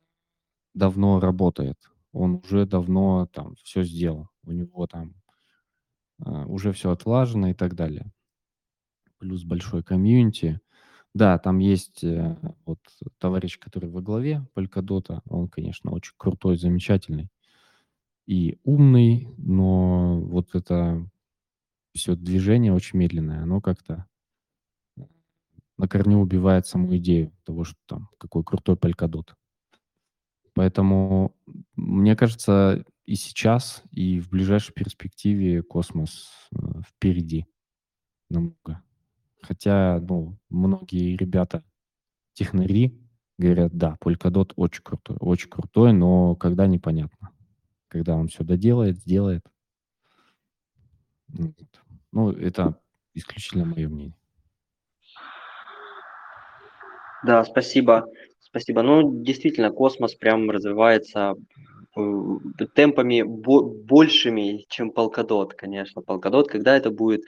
[0.75, 1.79] давно работает.
[2.13, 4.29] Он уже давно там все сделал.
[4.45, 5.15] У него там
[6.25, 8.13] э, уже все отлажено и так далее.
[9.19, 10.61] Плюс большой community.
[11.15, 12.79] Да, там есть э, вот
[13.19, 15.21] товарищ, который во главе Polkadot.
[15.29, 17.29] Он, конечно, очень крутой, замечательный
[18.27, 21.07] и умный, но вот это
[21.95, 24.07] все движение очень медленное, оно как-то
[25.79, 29.35] на корню убивает саму идею того, что там какой крутой Polkadot.
[30.55, 31.35] Поэтому,
[31.77, 37.47] мне кажется, и сейчас, и в ближайшей перспективе космос э, впереди
[38.31, 38.83] намного.
[39.43, 41.65] Хотя, ну, многие ребята,
[42.33, 42.99] технари,
[43.39, 47.31] говорят, да, Polkadot очень крутой, очень крутой, но когда непонятно.
[47.89, 49.45] Когда он все доделает, сделает.
[51.29, 51.55] Ну,
[52.13, 52.81] ну это
[53.15, 54.17] исключительно мое мнение.
[57.25, 58.07] Да, спасибо.
[58.41, 58.83] Спасибо.
[58.83, 61.35] Ну, действительно, космос прям развивается
[61.95, 62.39] Э,
[62.75, 66.01] темпами большими, чем Polkadot, конечно.
[66.01, 67.23] Polkadot, когда это будет,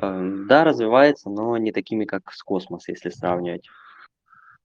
[0.00, 3.68] эм, да, развивается, но не такими, как с космоса, если сравнивать.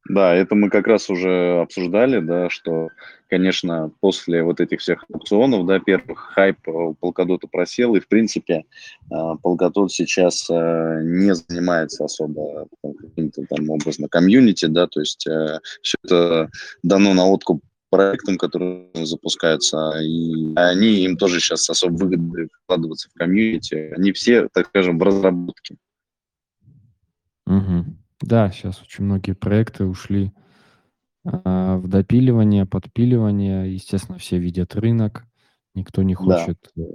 [0.08, 2.90] Да, это мы как раз уже обсуждали, да, что,
[3.28, 8.66] конечно, после вот этих всех аукционов, да, первых хайп у Polkadot просел, и, в принципе,
[9.12, 15.28] э, Polkadot сейчас э, не занимается особо каким-то там образом комьюнити, да, то есть
[15.82, 16.50] все это
[16.84, 23.14] дано на откуп проектам, которые запускаются, и они им тоже сейчас особо выгодно вкладываться в
[23.14, 23.94] комьюнити.
[23.96, 25.78] Они все, так скажем, в разработке.
[27.46, 27.86] Угу.
[28.22, 30.32] Да, сейчас очень многие проекты ушли
[31.24, 33.74] а, в допиливание, подпиливание.
[33.74, 35.26] Естественно, все видят рынок.
[35.74, 36.84] Никто не хочет да.
[36.84, 36.88] Э,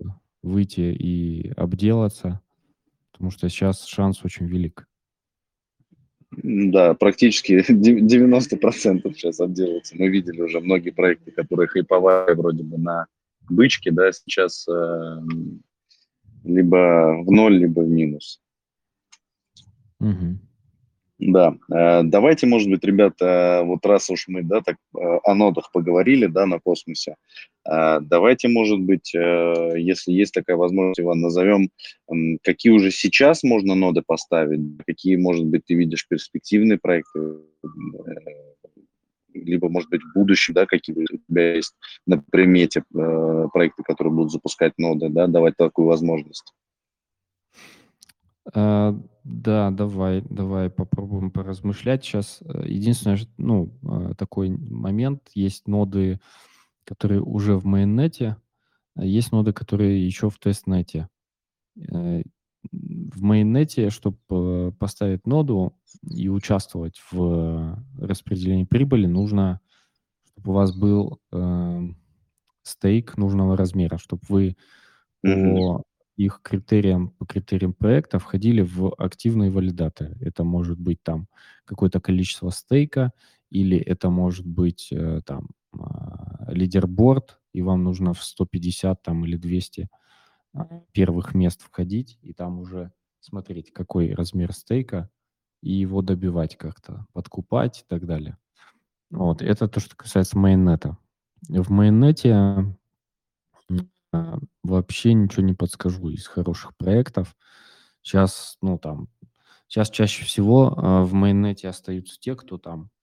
[0.42, 2.40] выйти и обделаться,
[3.12, 4.86] потому что сейчас шанс очень велик.
[6.42, 9.96] Да, практически 90% сейчас отделываются.
[9.96, 13.06] Мы видели уже многие проекты, которые хайповали вроде бы на
[13.48, 15.20] бычке, да, сейчас э,
[16.44, 18.40] либо в ноль, либо в минус.
[20.00, 20.38] Угу.
[21.18, 25.70] Да, э, давайте, может быть, ребята, вот раз уж мы, да, так э, о нодах
[25.72, 27.16] поговорили, да, на космосе,
[27.64, 31.70] давайте, может быть, если есть такая возможность, Иван, назовем,
[32.42, 37.38] какие уже сейчас можно ноды поставить, какие, может быть, ты видишь перспективные проекты,
[39.32, 41.74] либо, может быть, в будущем, да, какие у тебя есть
[42.06, 46.52] на примете проекты, которые будут запускать ноды, да, давать такую возможность.
[48.52, 52.04] А, да, давай, давай попробуем поразмышлять.
[52.04, 56.20] Сейчас э, единственное, ну, а, такой момент, есть ноды,
[56.84, 58.36] которые уже в мейннете,
[58.94, 61.08] а есть ноды, которые еще в тестнете.
[61.76, 62.22] Э,
[62.72, 69.60] в мейннете, чтобы э, поставить ноду и участвовать в распределении прибыли, нужно,
[70.32, 71.80] чтобы у вас был э,
[72.62, 74.56] стейк нужного размера, чтобы вы
[75.22, 75.82] по
[76.16, 80.16] их критериям, по критериям проекта входили в активные валидаторы.
[80.20, 81.28] Это может быть там
[81.64, 83.12] какое-то количество стейка,
[83.50, 85.48] или это может быть э, там
[86.48, 89.88] лидерборд, и вам нужно в 150 там или 200
[90.54, 95.10] а, первых мест входить, и там уже смотреть, какой размер стейка,
[95.62, 98.36] и его добивать как-то, подкупать и так далее.
[99.10, 100.98] Вот, это то, что касается майонета.
[101.48, 102.76] В майонете
[104.12, 107.36] а, вообще ничего не подскажу из хороших проектов.
[108.02, 109.08] Сейчас, ну, там,
[109.66, 112.93] сейчас чаще всего а, в майонете остаются те, кто там а,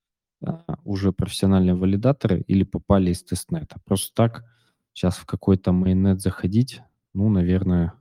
[0.83, 3.79] уже профессиональные валидаторы или попали из тестнета.
[3.85, 4.45] Просто так
[4.93, 6.81] сейчас в какой-то майонет заходить,
[7.13, 7.93] ну, наверное,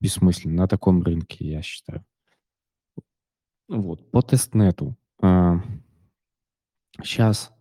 [0.00, 2.04] бессмысленно на таком рынке, я считаю.
[3.68, 4.96] Вот, по тестнету.
[7.02, 7.52] Сейчас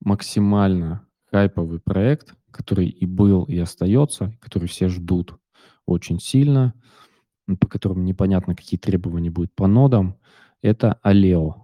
[0.00, 5.38] максимально хайповый проект, который и был, и остается, который все ждут
[5.86, 6.74] очень сильно,
[7.60, 10.16] по которому непонятно, какие требования будут по нодам,
[10.62, 11.54] это Aleo.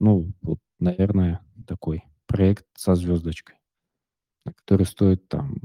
[0.00, 3.56] Ну, вот, наверное, такой проект со звездочкой,
[4.44, 5.56] который стоит там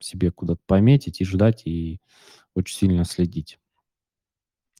[0.00, 2.00] себе куда-то пометить и ждать, и
[2.54, 3.58] очень сильно следить.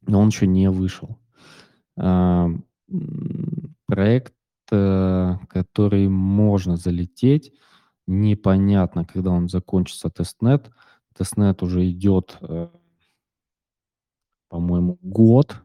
[0.02, 1.18] Но он еще не вышел.
[3.86, 4.34] Проект
[4.70, 7.52] Э, который можно залететь.
[8.06, 10.70] Непонятно, когда он закончится testnet.
[11.16, 12.68] Testnet уже идет, э,
[14.48, 15.62] по-моему, год,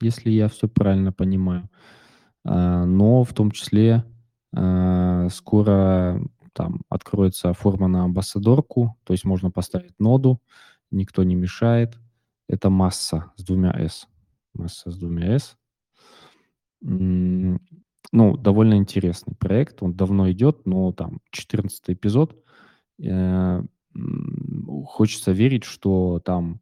[0.00, 1.68] если я все правильно понимаю.
[2.44, 4.04] А, но в том числе
[4.54, 6.20] а, скоро
[6.52, 10.40] там откроется форма на амбассадорку, то есть можно поставить ноду,
[10.90, 11.98] никто не мешает.
[12.48, 14.08] Это Massa с двумя S.
[14.54, 15.56] Massa с двумя S.
[16.80, 19.82] Ну, довольно интересный проект.
[19.82, 22.36] Он давно идет, но там 14 эпизод.
[23.02, 23.62] Э,
[24.86, 26.60] хочется верить, что там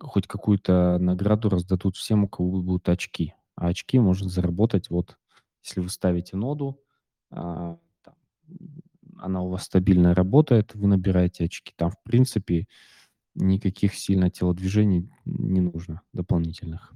[0.00, 3.34] хоть какую-то награду раздадут всем, у кого будут очки.
[3.56, 5.16] А очки можно заработать вот,
[5.64, 6.80] если вы ставите ноду,
[7.30, 7.78] а,
[9.18, 11.72] она у вас стабильно работает, вы набираете очки.
[11.76, 12.66] Там, в принципе,
[13.34, 16.92] никаких сильно телодвижений не нужно дополнительных.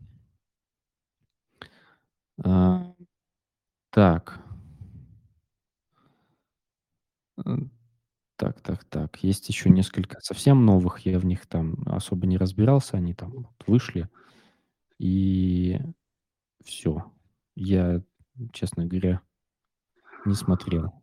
[2.44, 2.94] А,
[3.90, 4.40] так.
[8.36, 9.18] Так, так, так.
[9.22, 11.00] Есть еще несколько совсем новых.
[11.06, 12.96] Я в них там особо не разбирался.
[12.96, 14.08] Они там вышли.
[14.98, 15.80] И
[16.64, 17.12] все.
[17.54, 18.02] Я,
[18.52, 19.20] честно говоря,
[20.24, 21.02] не смотрел.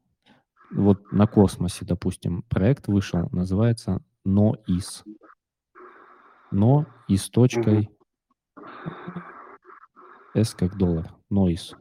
[0.72, 5.04] Вот на космосе, допустим, проект вышел, называется NoIS.
[6.52, 7.90] Но и с точкой
[10.34, 11.14] S как доллар.
[11.32, 11.76] NoIS.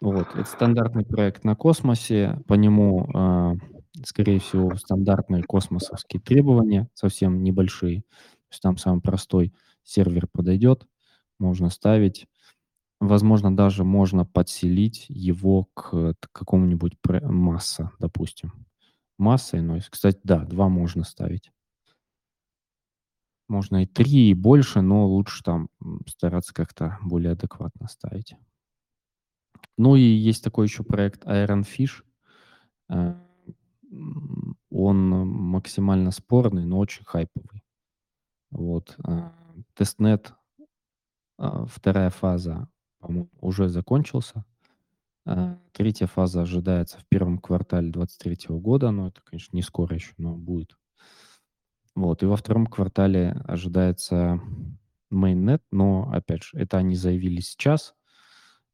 [0.00, 3.52] Вот, это стандартный проект на космосе, по нему, э,
[4.04, 8.00] скорее всего, стандартные космосовские требования, совсем небольшие.
[8.00, 10.86] То есть там самый простой сервер подойдет,
[11.38, 12.26] можно ставить.
[13.00, 18.52] Возможно, даже можно подселить его к, к какому-нибудь масса, допустим.
[19.16, 19.86] Масса и noise.
[19.90, 21.50] Кстати, да, два можно ставить.
[23.48, 25.70] Можно и три, и больше, но лучше там
[26.06, 28.36] стараться как-то более адекватно ставить.
[29.78, 32.04] Ну и есть такой еще проект Iron Fish.
[32.90, 33.14] Э,
[34.70, 37.64] он максимально спорный, но очень хайповый.
[38.50, 38.94] Вот.
[39.06, 39.30] Э,
[39.74, 40.34] тестнет,
[41.38, 42.68] э, вторая фаза,
[43.00, 44.44] по-моему, уже закончился.
[45.72, 50.34] Третья фаза ожидается в первом квартале 2023 года, но это, конечно, не скоро еще, но
[50.34, 50.76] будет.
[51.94, 54.40] Вот, и во втором квартале ожидается
[55.12, 57.94] mainnet, но, опять же, это они заявили сейчас,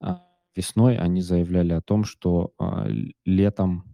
[0.01, 2.87] а весной они заявляли о том, что а,
[3.25, 3.85] летом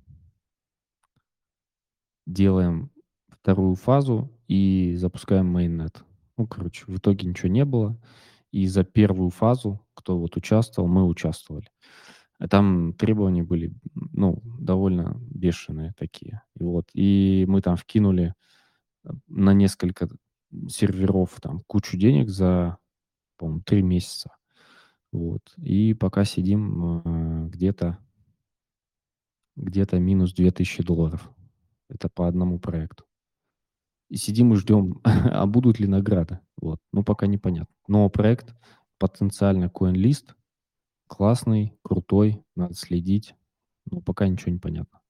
[2.26, 2.90] делаем
[3.28, 6.04] вторую фазу и запускаем майонет.
[6.36, 7.96] Ну, короче, в итоге ничего не было.
[8.52, 11.68] И за первую фазу, кто вот участвовал, мы участвовали.
[12.38, 16.42] А там требования были, ну, довольно бешеные такие.
[16.58, 18.34] И вот, и мы там вкинули
[19.04, 20.08] э, на несколько
[20.68, 22.78] серверов там кучу денег за,
[23.36, 24.36] по-моему, три месяца.
[25.12, 25.54] Вот.
[25.56, 27.98] И пока сидим э, где-то
[29.56, 31.30] где-то минус 2000 долларов.
[31.88, 33.04] Это по одному проекту.
[34.08, 36.40] И сидим и ждем, а будут ли награды.
[36.62, 36.80] Вот.
[36.92, 37.74] Ну, пока непонятно.
[37.88, 38.54] Но проект
[38.98, 40.34] потенциально CoinList
[41.06, 43.34] классный, крутой, надо следить.
[43.90, 45.00] Но пока ничего не понятно.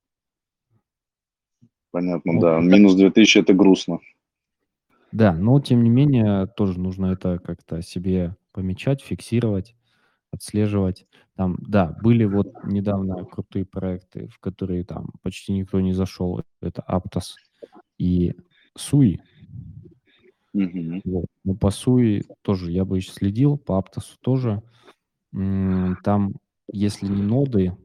[1.92, 2.40] Понятно, вот.
[2.40, 2.58] да.
[2.60, 4.00] Минус 2000 это грустно.
[5.12, 9.76] Да, но тем не менее тоже нужно это как-то себе помечать, фиксировать
[10.32, 11.06] отслеживать.
[11.36, 16.42] Там, да, были вот недавно крутые проекты, в которые там почти никто не зашел.
[16.60, 17.34] Это Aptos
[17.98, 18.34] и
[18.76, 19.18] Sui.
[20.52, 21.02] Мгм.
[21.04, 21.26] Вот.
[21.44, 24.62] Ну, по Суи тоже я бы еще следил, по Аптосу тоже.
[25.32, 26.34] Там,
[26.70, 27.76] если не ноды,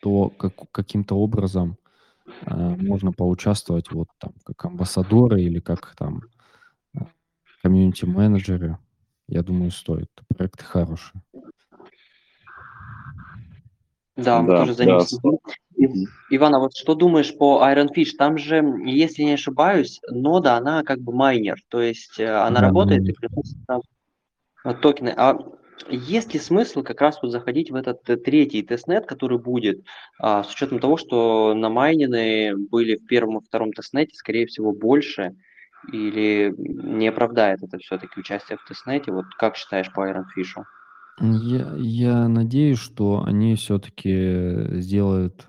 [0.00, 1.78] то как, каким-то образом
[2.46, 6.22] э, можно поучаствовать вот там как амбассадоры или как там
[6.94, 7.00] э,
[7.62, 8.78] комьюнити-менеджеры.
[9.28, 10.10] Я думаю, стоит.
[10.28, 11.22] Проекты хорошие.
[14.24, 15.04] Да, мы Да, тоже за ним да.
[15.06, 16.08] следим.
[16.28, 18.16] Иван, а вот что думаешь по Iron Fish?
[18.16, 22.66] Там же, если не ошибаюсь, нода, она как бы майнер, то есть э, она Да,
[22.68, 23.82] работает и приносит нам
[24.64, 25.12] э, токены.
[25.16, 25.38] А
[25.88, 29.84] есть ли смысл как раз вот заходить в этот э, третий testnet, который будет,
[30.18, 34.72] а, с учетом того, что намайнены были в первом и втором testnet е, скорее всего,
[34.72, 35.34] больше,
[35.92, 39.10] или не оправдает это все-таки участие в тестнете?
[39.10, 40.62] Вот как считаешь по Iron Fish?
[41.20, 45.48] Я, я надеюсь, что они все-таки сделают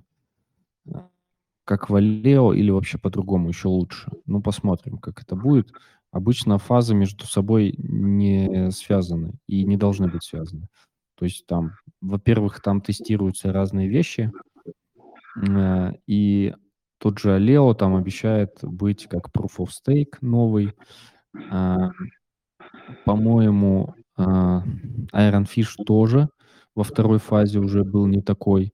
[0.85, 0.91] э,
[1.65, 4.11] как в Аллео или вообще по-другому, еще лучше.
[4.25, 5.71] Ну, посмотрим, как это будет.
[6.11, 10.67] Обычно фазы между собой не связаны и не должны быть связаны.
[11.15, 14.31] То есть там, во-первых, там тестируются разные вещи,
[15.37, 16.53] э, и
[16.99, 20.73] тот же Аллео там обещает быть как Proof of Stake новый.
[21.51, 21.89] А,
[23.05, 24.63] По-моему, а,
[25.13, 26.29] Iron Fish тоже
[26.75, 28.73] во второй фазе уже был не такой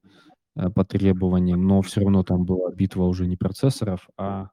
[0.55, 4.49] э, по требованиям, но все равно там была битва уже не процессоров, а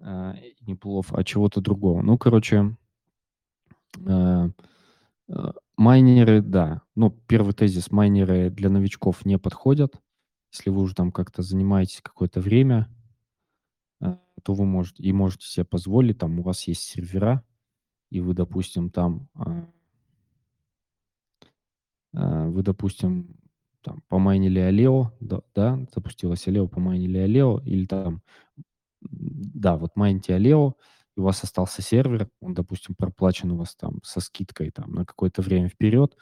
[0.00, 2.02] а, не плов, а чего-то другого.
[2.02, 2.76] Ну, короче,
[4.06, 4.48] э,
[5.28, 6.82] э, майнеры, да.
[6.94, 9.94] Ну, первый тезис, майнеры для новичков не подходят.
[10.52, 12.88] Если вы уже там как-то занимаетесь какое-то время,
[14.42, 17.42] то вы можете и можете себе позволить, там у вас есть сервера,
[18.14, 19.68] и вы, допустим, там а,
[22.14, 23.36] а, вы, допустим,
[23.82, 28.22] там помайнили Алео, да, да, запустилось Алео, помайнили Алео, или там,
[29.00, 30.76] да, вот майните Алео,
[31.16, 35.42] у вас остался сервер, он, допустим, проплачен у вас там со скидкой там на какое-то
[35.42, 36.16] время вперед,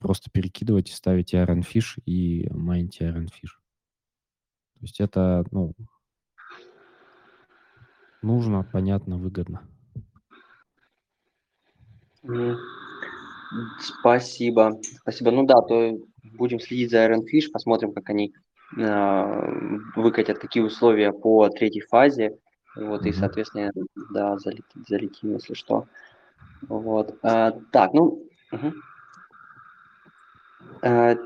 [0.00, 3.52] просто перекидывайте, ставите Iron Fish и майните Iron Fish.
[4.78, 5.74] То есть это, ну,
[8.22, 9.68] нужно, понятно, выгодно.
[12.22, 12.58] Мгм.
[13.80, 14.78] Спасибо.
[15.02, 15.30] Спасибо.
[15.30, 15.96] Ну да, то
[16.36, 18.32] будем следить за Iron Fish, посмотрим, как они
[18.78, 19.26] а,
[19.96, 22.36] выкатят, какие условия по третьей фазе.
[22.74, 23.18] Вот, и, Мгм.
[23.18, 23.72] соответственно,
[24.10, 25.86] да, залетим, залетим, если что.
[26.68, 27.18] Вот.
[27.22, 28.22] А, так, ну.
[28.52, 28.74] мгм.
[30.82, 31.16] А,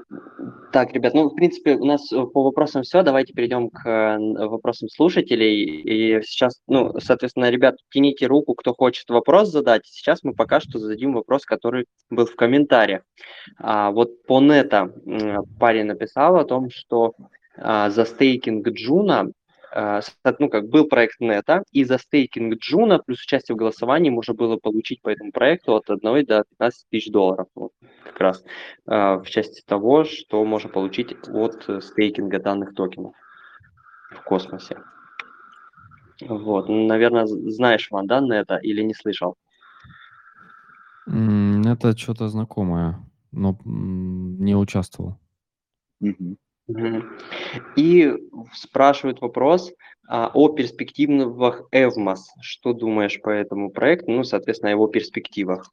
[0.72, 3.02] так, ребят, ну, в принципе, у нас э, по вопросам все.
[3.02, 5.64] Давайте перейдем к э, вопросам слушателей.
[5.64, 9.82] И сейчас, ну, соответственно, ребят, тяните руку, кто хочет вопрос задать.
[9.86, 13.02] Сейчас мы пока что зададим вопрос, который был в комментариях.
[13.58, 14.92] А, вот по Neta
[15.58, 17.14] парень написал о том, что
[17.56, 19.30] а, за стейкинг Juno,
[19.74, 24.56] ну как был проект Neta, и за стейкинг Juno плюс участие в голосовании можно было
[24.56, 27.48] получить по этому проекту от 1 до 15 тысяч долларов.
[27.54, 27.72] Вот,
[28.04, 28.44] как раз
[28.86, 33.14] а, в части того, что можно получить от э, стейкинга данных токенов
[34.10, 34.78] в космосе.
[36.20, 39.36] Вот, наверное, знаешь, Ван, да, нета или не слышал?
[41.06, 42.96] Это что-то знакомое,
[43.32, 45.18] но не участвовал.
[46.00, 46.36] Мгм.
[47.76, 48.12] И
[48.52, 49.72] спрашивают вопрос
[50.08, 52.28] а, о перспективах Эвмос.
[52.40, 54.10] Что думаешь по этому проекту?
[54.10, 55.72] Ну, соответственно, о его перспективах.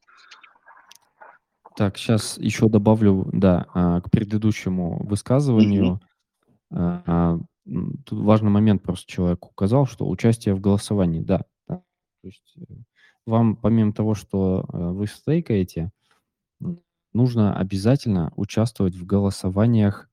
[1.76, 6.00] Так, сейчас еще добавлю, да, а, к предыдущему высказыванию.
[6.72, 7.48] М,
[8.06, 11.46] Тут важный момент просто человек указал, что участие в голосовании, да.
[11.68, 11.84] да.
[12.22, 12.74] То есть э,
[13.28, 15.92] вам помимо того, что э, вы стейкаете,
[17.14, 20.09] нужно обязательно участвовать в голосованиях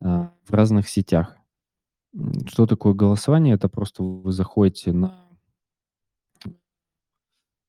[0.00, 1.36] в разных сетях.
[2.46, 3.54] Что такое голосование?
[3.54, 5.26] Это просто вы заходите на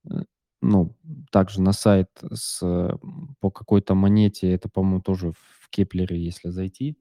[0.10, 0.22] Э,
[0.62, 0.96] ну,
[1.32, 6.50] также на сайт с, м, по какой-то монете, это, по-моему, тоже в Keplr е, если
[6.50, 6.98] зайти,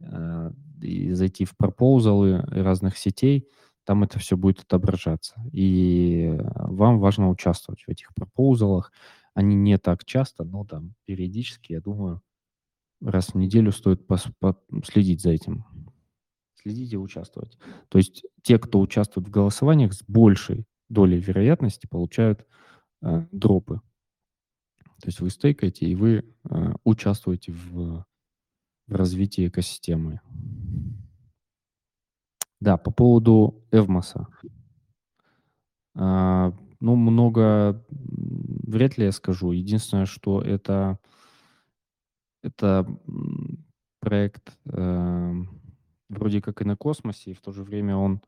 [0.00, 3.48] э, и зайти в proposal ы разных сетей,
[3.86, 5.36] там это все будет отображаться.
[5.52, 8.92] И э, вам важно участвовать в этих proposal ах.
[9.34, 12.22] Они не так часто, но там периодически, я думаю,
[13.00, 15.64] раз в неделю стоит пос- по- следить за этим.
[16.54, 17.58] Следить и участвовать.
[17.88, 22.46] То есть те, кто участвует в голосованиях, с большей долей вероятности получают
[23.02, 23.80] э, дропы.
[25.00, 28.04] То есть вы стейкаете, и вы э, участвуете в,
[28.86, 30.20] в развитии экосистемы.
[32.60, 34.26] Да, по поводу Эвмоса.
[35.94, 39.52] А, ну, много вряд ли я скажу.
[39.52, 40.98] Единственное, что это,
[42.42, 42.86] это
[44.00, 45.60] проект эм,
[46.10, 48.20] вроде как и на космосе, и в то же время он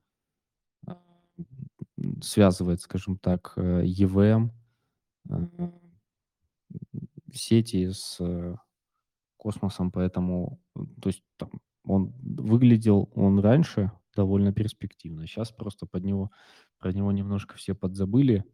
[0.87, 0.99] а,
[2.23, 4.51] связывает, скажем так, э, EVM,
[5.29, 5.71] э,
[7.33, 8.57] сети с э,
[9.37, 10.61] космосом, поэтому,
[11.01, 11.51] то есть там
[11.85, 15.27] он выглядел он раньше довольно перспективно.
[15.27, 16.31] Сейчас просто под него,
[16.79, 18.45] про него немножко все подзабыли.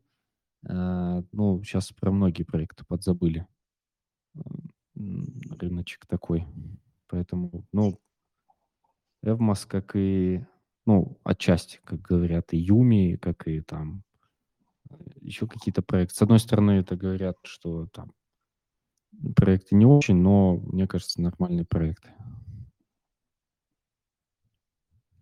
[0.62, 3.46] Ну, сейчас про многие проекты подзабыли.
[5.58, 6.46] Рыночек такой.
[7.08, 7.98] Поэтому, ну,
[9.22, 10.44] Эвмос, как и,
[10.86, 14.04] ну, отчасти, как говорят, и Юми, как и там
[15.20, 16.14] еще какие-то проекты.
[16.14, 18.12] С одной стороны, это говорят, что там
[19.36, 22.12] проекты не очень, но, мне кажется, нормальные проекты.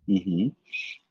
[0.07, 0.55] Угу.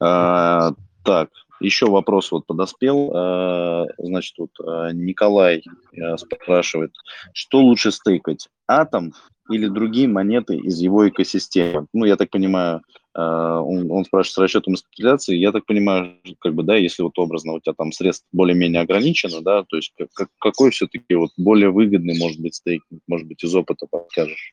[0.01, 0.73] А,
[1.05, 1.31] так,
[1.61, 3.13] еще вопрос вот подоспел.
[3.15, 5.63] А, значит, вот а, Николай
[5.99, 6.93] а, спрашивает,
[7.33, 9.13] что лучше стейкать, атом
[9.51, 11.87] или другие монеты из его экосистемы?
[11.93, 12.83] Ну, я так понимаю,
[13.15, 15.37] он, он спрашивает с расчетом спекуляции.
[15.37, 19.41] Я так понимаю, как бы, да, если вот образно у тебя там средств более-менее ограничено,
[19.43, 23.55] да, то есть как, какой все-таки вот более выгодный может быть стейкинг, может быть, из
[23.55, 24.53] опыта подскажешь?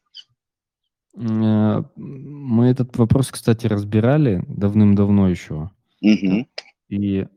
[1.16, 5.72] Э, мы этот вопрос, кстати, разбирали давным-давно еще.
[6.02, 6.48] Угу.
[6.94, 7.28] И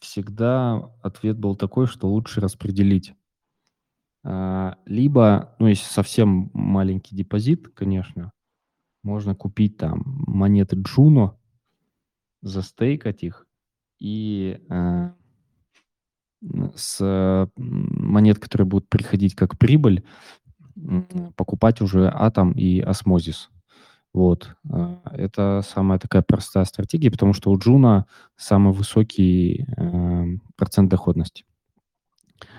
[0.00, 3.14] всегда ответ был такой, что лучше распределить.
[4.24, 8.32] А, либо, ну, если совсем маленький депозит, конечно,
[9.04, 11.36] можно купить там монеты Juno,
[12.42, 13.46] застейкать их
[14.00, 15.12] и э,
[16.74, 20.04] с монет, которые будут приходить как прибыль,
[21.36, 23.48] покупать уже атом и осмозис.
[24.12, 24.56] Вот.
[24.70, 30.24] А, это самая такая простая стратегия, потому что у Juno самый высокий э,
[30.56, 31.44] процент доходности.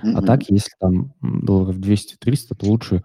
[0.04, 0.14] Mm-hmm.
[0.16, 3.04] А так, если там долларов 200-300, то лучше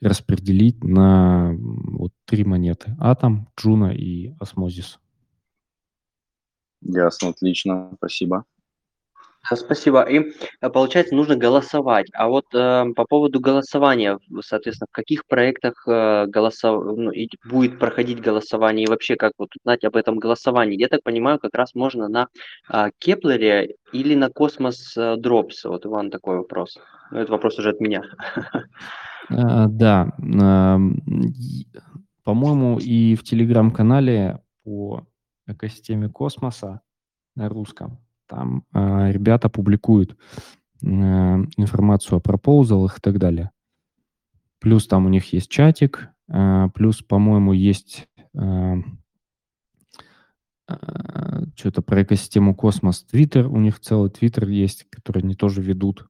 [0.00, 2.96] распределить на вот три монеты.
[2.98, 4.98] Atom, Juno и Osmosis.
[6.82, 8.44] Ясно, отлично, спасибо.
[9.56, 10.02] Спасибо.
[10.02, 12.06] И э, получается, нужно голосовать.
[12.12, 16.84] А вот э, по поводу голосования, соответственно, в каких проектах э, голосов...
[16.96, 20.80] ну, и будет проходить голосование и вообще как вот узнать об этом голосовании?
[20.80, 22.28] Я так понимаю, как раз можно на
[22.72, 25.64] э, Keplr е или на Космос э, Drops.
[25.64, 26.78] Вот Иван такой вопрос.
[27.10, 28.02] Ну, это вопрос уже от меня.
[29.32, 30.08] Да.
[32.24, 35.06] По-моему, и в телеграм-канале по
[35.46, 36.80] экосистеме космоса
[37.36, 38.00] на русском
[38.30, 40.16] там э, ребята публикуют
[40.82, 43.50] э, информацию о proposal ах и так далее.
[44.60, 48.74] Плюс там у них есть чатик, э, плюс, по-моему, есть э,
[50.68, 56.06] э, что-то про экосистему Космос Твиттер, у них целый Твиттер есть, который они тоже ведут.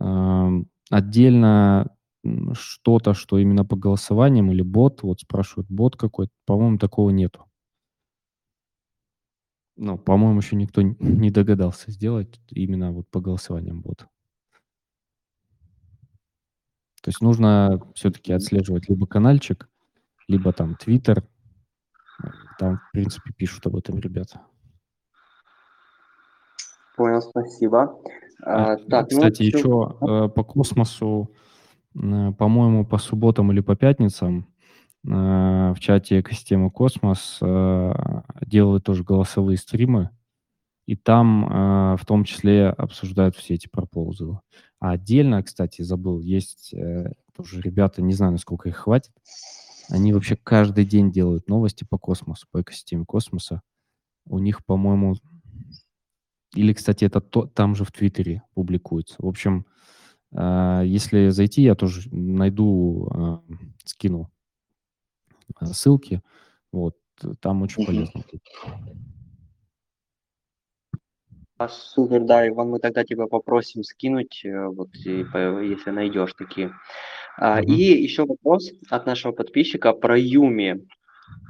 [0.00, 0.50] Э,
[0.88, 1.90] отдельно
[2.52, 7.47] что-то, что именно по голосованиям или бот, вот спрашивают, бот какой-то, по-моему, такого нету.
[9.80, 14.08] Ну, по-моему, еще никто не догадался сделать именно вот по голосованиям бот.
[17.00, 19.68] То есть нужно все-таки отслеживать либо каналчик,
[20.26, 21.24] либо там Твиттер.
[22.58, 24.42] Там, в принципе, пишут об этом ребята.
[26.96, 28.02] Понял, спасибо.
[28.42, 31.32] А, так, ну, кстати, ну, еще э, по космосу,
[31.92, 34.47] по-моему, по субботам или по пятницам
[35.04, 37.92] в чате экосистемы Космос э,
[38.44, 40.10] делают тоже голосовые стримы,
[40.86, 44.40] и там э, в том числе обсуждают все эти пропозалы.
[44.80, 46.74] А отдельно, кстати, забыл, есть
[47.34, 49.12] тоже ребята, не знаю, насколько их хватит,
[49.88, 53.62] они вообще каждый день делают новости по космосу, по экосистеме космоса.
[54.26, 55.14] У них, по-моему,
[56.54, 59.16] или, кстати, это то, там же в Твиттере публикуется.
[59.18, 59.66] В общем,
[60.32, 63.42] если зайти, я тоже найду,
[63.84, 64.37] скину Э,
[65.62, 66.22] ссылки.
[66.72, 66.96] Вот,
[67.40, 68.22] там очень полезно.
[71.58, 76.72] А, супер, да, Иван, мы тогда тебя попросим скинуть, э, вот, если найдешь такие.
[77.36, 80.86] А, И еще вопрос от нашего подписчика про Юми.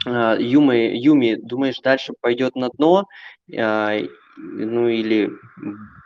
[0.06, 3.06] А, Юми, Юми, думаешь, дальше пойдет на дно,
[3.54, 3.98] а,
[4.36, 5.30] ну или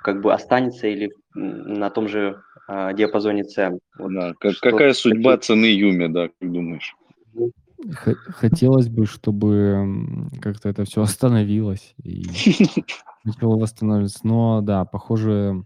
[0.02, 3.78] как бы останется, или на том же а, диапазоне цен?
[3.98, 6.96] Вот да, как, какая судьба цены Юми, да, как думаешь?
[7.90, 12.24] Хотелось бы, чтобы как-то это все остановилось и
[13.24, 14.20] начало восстанавливаться.
[14.22, 15.64] Но да, похоже,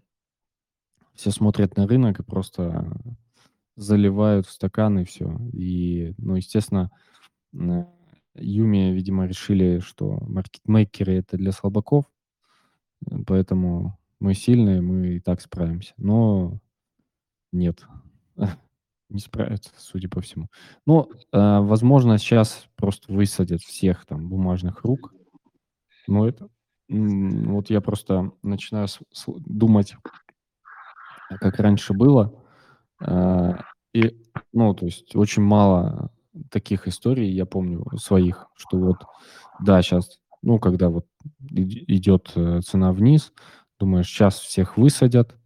[1.15, 2.99] все смотрят на рынок и просто
[3.77, 5.37] заливают в стакан и все.
[5.53, 6.91] И, ну, естественно,
[8.35, 12.05] Юми, видимо, решили, что маркетмейкеры это для слабаков,
[13.27, 15.93] поэтому мы сильные, мы и так справимся.
[15.97, 16.61] Но
[17.53, 17.87] нет.
[19.09, 20.49] Не справятся, судя по всему.
[20.85, 25.15] Но, э, возможно, сейчас просто высадят всех там бумажных рук.
[26.09, 26.49] Но это
[26.89, 28.89] Вот я просто начинаю
[29.27, 29.97] думать,
[31.41, 32.33] как раньше было.
[33.01, 33.61] А,
[33.95, 34.17] и,
[34.53, 36.11] ну, то есть очень мало
[36.51, 38.99] таких историй, я помню, своих, что вот,
[39.65, 41.07] да, сейчас, ну, когда вот
[41.51, 43.33] идет э, цена вниз,
[43.81, 45.39] думаешь, сейчас всех высадят, а,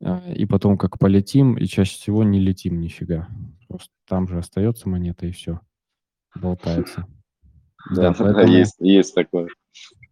[0.00, 3.28] и потом как полетим, и чаще всего не летим нифига.
[3.68, 5.60] Просто там же остается монета, и все,
[6.34, 7.06] болтается.
[7.94, 9.48] Да, есть, есть такое.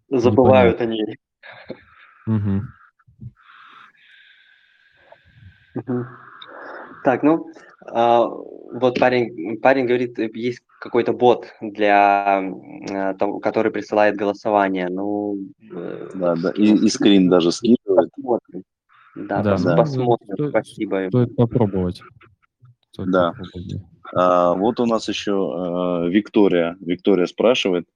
[0.09, 1.03] Забывают они.
[2.27, 2.63] Угу.
[5.75, 6.07] Угу.
[7.05, 7.51] Так, ну,
[7.87, 12.39] а, вот парень, парень говорит, есть какой-то бот для
[12.91, 14.89] а, того, который присылает голосование.
[14.89, 15.39] Ну,
[15.71, 18.11] э, да, да, и, и скрин даже скидывает.
[18.15, 18.63] Посмотрим.
[19.19, 19.77] Да, да, да.
[19.77, 20.35] посмотрим.
[20.35, 21.09] Стоит, Спасибо.
[21.09, 22.03] Стоит попробовать.
[22.93, 23.33] Стоит да.
[23.33, 23.83] Попробовать.
[24.15, 26.77] А, вот у нас еще а, Виктория.
[26.81, 27.87] Виктория спрашивает,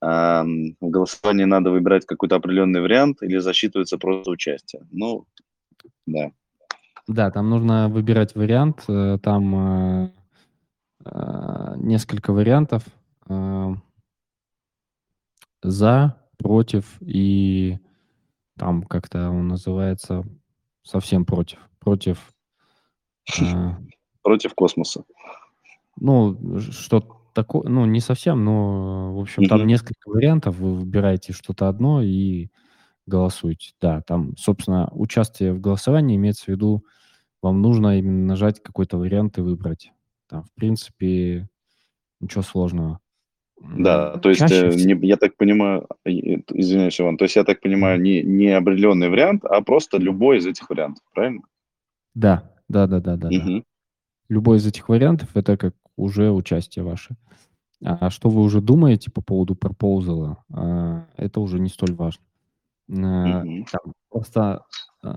[0.00, 4.82] а, в голосовании надо выбирать какой-то определенный вариант или засчитывается просто участие?
[4.90, 5.26] Ну,
[6.06, 6.30] да.
[7.06, 8.84] Да, там нужно выбирать вариант.
[8.88, 10.10] Э, там
[11.04, 12.82] э, несколько вариантов.
[13.28, 13.74] Э,
[15.62, 17.78] за, против и
[18.58, 20.24] там как-то он называется
[20.84, 21.58] совсем против.
[21.80, 22.32] Против.
[23.40, 23.72] Э,
[24.22, 25.04] против космоса.
[25.96, 27.00] Ну, что
[27.34, 30.56] такое, ну, не совсем, но, в общем, там несколько вариантов.
[30.56, 32.48] Вы выбираете что-то одно и
[33.06, 33.72] голосуете.
[33.80, 36.84] Да, там, собственно, участие в голосовании имеется в виду,
[37.42, 39.92] вам нужно именно нажать какой-то вариант и выбрать.
[40.28, 41.48] Там, в принципе,
[42.20, 43.00] ничего сложного.
[43.60, 48.00] Да, то есть, э, не, я так понимаю, извиняюсь, Иван, то есть я так понимаю,
[48.00, 51.42] не, не определенный вариант, а просто любой из этих вариантов, правильно?
[52.14, 53.28] Да, да, да, да, да.
[53.28, 53.62] да.
[54.28, 57.16] Любой из этих вариантов это как уже участие ваше.
[57.82, 62.24] А что вы уже думаете по поводу пропозала, а, это уже не столь важно.
[62.90, 63.66] Mm-hmm.
[63.70, 64.64] Там, просто
[65.02, 65.08] э,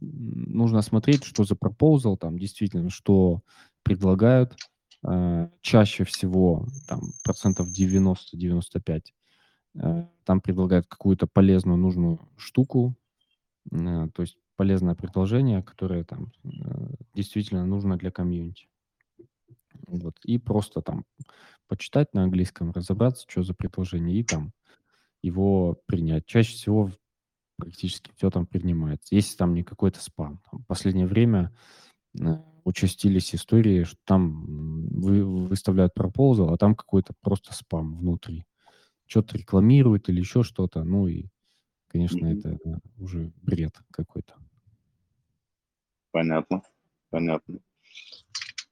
[0.00, 3.40] нужно смотреть, что за пропозал, там действительно, что
[3.82, 4.56] предлагают.
[5.04, 9.12] Э, чаще всего, там, процентов 90-95,
[9.74, 12.94] э, там предлагают какую-то полезную, нужную штуку,
[13.70, 16.48] э, то есть полезное предложение, которое там э,
[17.14, 18.68] действительно нужно для комьюнити.
[19.88, 20.18] Вот.
[20.24, 21.04] И просто там
[21.66, 24.52] почитать на английском, разобраться, что за предложение, и там
[25.22, 26.26] его принять.
[26.26, 26.90] Чаще всего
[27.56, 29.14] практически все там принимается.
[29.14, 30.40] Если там не какой-то спам.
[30.52, 31.52] В последнее время
[32.64, 38.44] участились истории, что там вы, выставляют пропозал, а там какой-то просто спам внутри.
[39.06, 40.84] Что-то рекламируют или еще что-то.
[40.84, 41.26] Ну и,
[41.88, 42.38] конечно, mm-hmm.
[42.38, 44.34] это э, уже бред какой-то.
[46.10, 46.62] Понятно,
[47.10, 47.60] понятно.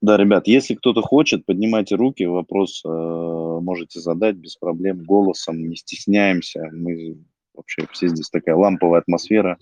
[0.00, 5.76] Да, ребят, если кто-то хочет, поднимайте руки, вопрос э, можете задать без проблем, голосом, не
[5.76, 6.70] стесняемся.
[6.72, 7.18] Мы
[7.52, 9.58] вообще все здесь такая ламповая атмосфера.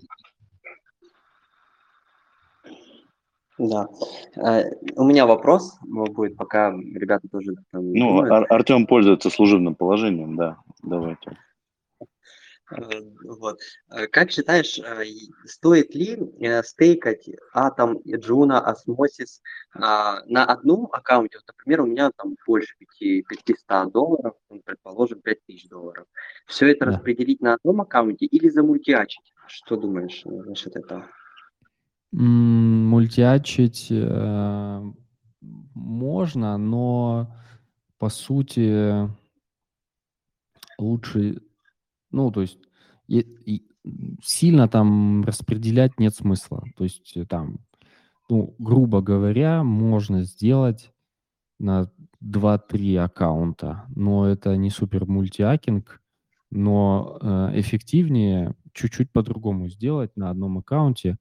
[3.58, 3.88] Да.
[4.36, 7.54] Э, у меня вопрос будет, пока ребята тоже...
[7.72, 11.36] Там, ну, Ар- Артем пользуется служебным положением, да, давайте.
[12.70, 13.58] Э, вот.
[13.90, 15.04] Э, как считаешь, э,
[15.44, 16.18] стоит ли
[16.62, 19.42] стейкать Atom, Juno, Osmosis
[19.74, 21.38] на одном аккаунте?
[21.38, 26.06] Вот, например, у меня там больше 5, 500 долларов, ну, предположим, 5000 долларов.
[26.46, 26.92] Все это да.
[26.92, 29.32] распределить на одном аккаунте или замультиачить?
[29.46, 31.08] Что думаешь насчет этого?
[32.10, 34.92] Мультиачить э,
[35.40, 37.34] можно, но
[37.98, 39.08] по сути
[40.78, 41.42] лучше
[42.10, 42.58] ну, то есть
[44.22, 46.62] сильно там распределять нет смысла.
[46.76, 47.58] То есть э, там,
[48.28, 50.92] ну, грубо говоря, можно сделать
[51.58, 51.90] на
[52.22, 56.02] 2-3 аккаунта, но это не супер мультиакинг,
[56.50, 61.16] но э, эффективнее чуть-чуть по-другому сделать на одном аккаунте,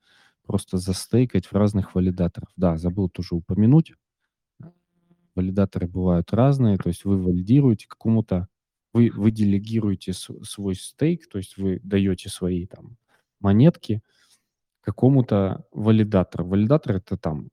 [0.47, 2.49] просто застейкать в разных валидаторах.
[2.55, 3.93] Да, забыл тоже упомянуть.
[5.35, 8.47] Валидаторы бывают разные, то есть вы валидируете какому-то
[8.93, 12.97] вы, вы делегируете свой стейк, то есть вы даете свои там
[13.39, 14.01] монетки
[14.81, 16.47] какому-то валидатору.
[16.47, 17.49] Валидатор это там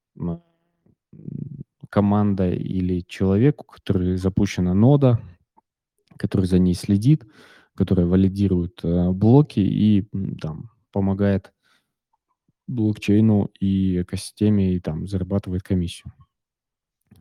[1.90, 5.20] команда или человеку, который запущена нода,
[6.16, 7.26] который за ней следит,
[7.74, 10.08] который валидирует э, блоки и
[10.40, 11.52] там помогает
[12.66, 16.12] блокчейну и экосистеме и там зарабатывает комиссию.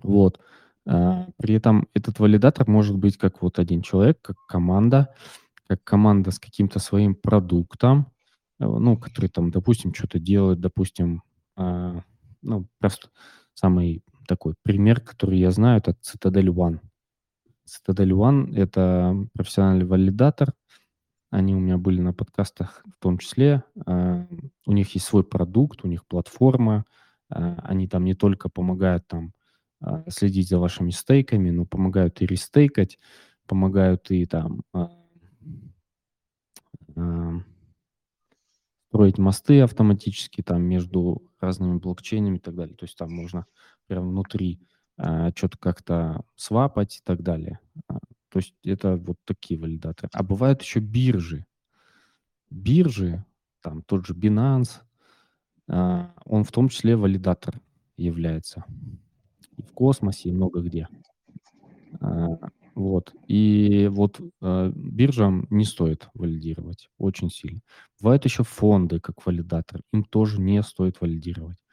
[0.01, 0.39] Вот.
[0.85, 5.13] А, при этом этот валидатор может быть как вот один человек, как команда,
[5.67, 8.11] как команда с каким-то своим продуктом,
[8.59, 11.23] э, ну, который там, допустим, что-то делает, допустим,
[11.57, 12.01] э,
[12.41, 13.09] ну, просто
[13.53, 16.79] самый такой пример, который я знаю, это Citadel One.
[17.65, 20.53] Citadel One— это профессиональный валидатор,
[21.33, 23.63] они у меня были на подкастах в том числе.
[23.87, 24.27] Э,
[24.67, 26.85] у них есть свой продукт, у них платформа.
[27.33, 29.33] Э, они там не только помогают там
[29.81, 32.99] э, следить за вашими стейками, но помогают и рестейкать,
[33.47, 34.61] помогают и там
[38.89, 42.75] строить мосты автоматически там между разными блокчейнами и так далее.
[42.75, 43.47] То есть там можно
[43.87, 44.61] прямо внутри
[45.35, 47.59] что-то как-то свапать и так далее.
[48.33, 50.09] То есть это вот такие валидаторы.
[50.11, 51.45] А бывают еще биржи.
[52.49, 53.23] Биржи,
[53.61, 54.81] там тот же Binance,
[55.67, 57.61] э, он в том числе валидатор
[57.95, 58.65] является.
[59.59, 60.87] В космосе, и много где.
[62.01, 62.25] Э,
[62.73, 63.13] вот.
[63.27, 67.61] И вот э, биржам не стоит валидировать очень сильно.
[68.01, 69.81] Бывают еще фонды как валидатор.
[69.91, 71.63] Им тоже не стоит валидировать.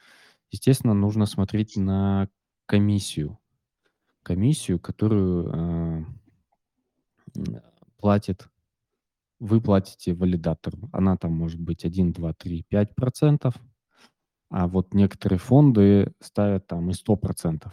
[0.51, 2.29] Естественно, нужно смотреть на
[2.67, 3.39] комиссию.
[4.23, 6.20] Комиссию, которую
[7.99, 8.49] платит,
[9.39, 10.89] вы платите валидатору.
[10.93, 13.55] Она там может быть 1, 2, 3, 5 процентов,
[14.51, 17.73] а вот некоторые фонды ставят там и 100 процентов.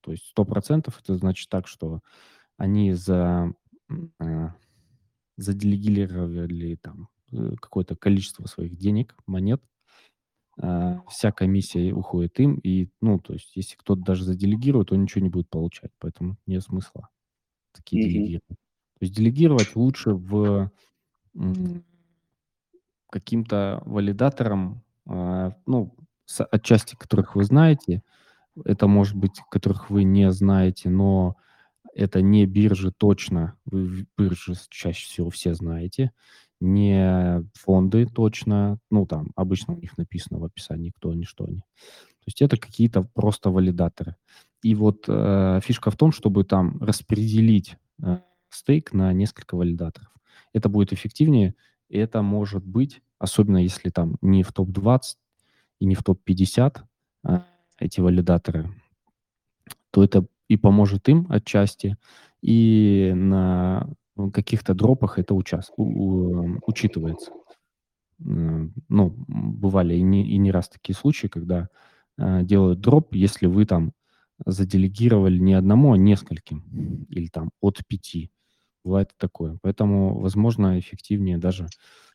[0.00, 2.00] То есть 100 процентов это значит так, что
[2.56, 3.52] они за,
[4.20, 4.48] э,
[5.36, 9.62] заделегировали там э, какое-то количество своих денег, монет,
[10.60, 15.22] э, вся комиссия уходит им, и, ну, то есть, если кто-то даже заделегирует, он ничего
[15.22, 17.08] не будет получать, поэтому нет смысла
[17.72, 18.10] такие mm-hmm.
[18.10, 18.63] делегировать.
[18.98, 20.70] То есть делегировать лучше в
[23.10, 25.94] каким-то валидаторам, э, ну,
[26.50, 28.02] отчасти которых вы знаете,
[28.64, 31.36] это может быть, которых вы не знаете, но
[31.94, 36.12] это не биржи точно, вы биржи чаще всего все знаете,
[36.60, 41.60] не фонды точно, ну, там обычно у них написано в описании, кто они, что они.
[41.60, 44.16] То есть это какие-то просто валидаторы.
[44.62, 48.18] И вот э, фишка в том, чтобы там распределить э,
[48.54, 50.10] стейк на несколько валидаторов.
[50.52, 51.54] Это будет эффективнее,
[51.88, 55.00] это может быть, особенно если там не в топ-20
[55.80, 56.78] и не в топ-50
[57.24, 57.46] а,
[57.78, 58.70] эти валидаторы,
[59.90, 61.96] то это и поможет им отчасти,
[62.42, 63.88] и на
[64.32, 65.72] каких-то дропах это участ...
[65.76, 67.32] у, учитывается.
[68.18, 71.68] Ну, бывали и не, и не раз такие случаи, когда
[72.16, 73.92] э, делают дроп, если вы там
[74.46, 78.30] заделегировали не одному, а нескольким, или там от пяти.
[78.84, 79.58] Бывает такое.
[79.62, 81.66] Поэтому, возможно, эффективнее даже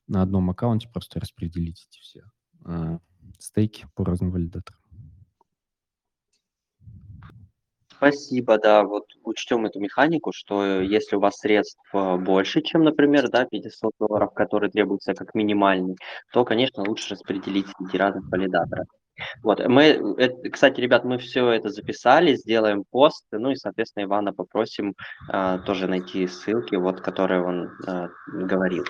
[0.08, 2.24] на одном аккаунте просто распределить эти все
[2.66, 3.00] э,
[3.40, 4.80] стейки по разным валидаторам.
[8.00, 13.30] Спасибо, да, вот учтем эту механику, что если у вас средств э, больше, чем, например,
[13.30, 15.98] да, 500 долларов, которые требуются как минимальный,
[16.32, 18.88] то, конечно, лучше распределить среди разных валидаторов.
[19.44, 24.34] Вот, мы, это, кстати, ребят, мы все это записали, сделаем пост, ну и, соответственно, Ивана
[24.34, 24.96] попросим
[25.30, 28.86] а, тоже найти ссылки, вот, которые он а, говорил.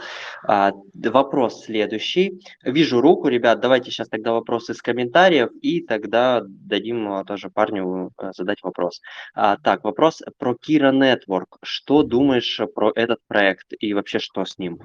[0.47, 2.41] А, вопрос следующий.
[2.63, 8.11] Вижу руку, ребят, давайте сейчас тогда вопросы из комментариев, и тогда дадим а, тоже парню
[8.17, 9.01] а, задать вопрос.
[9.33, 11.57] А, так, вопрос про Kira Network.
[11.63, 14.79] Что думаешь про этот проект и вообще что с ним?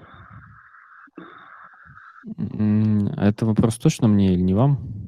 [3.18, 5.04] Это вопрос точно мне или не вам?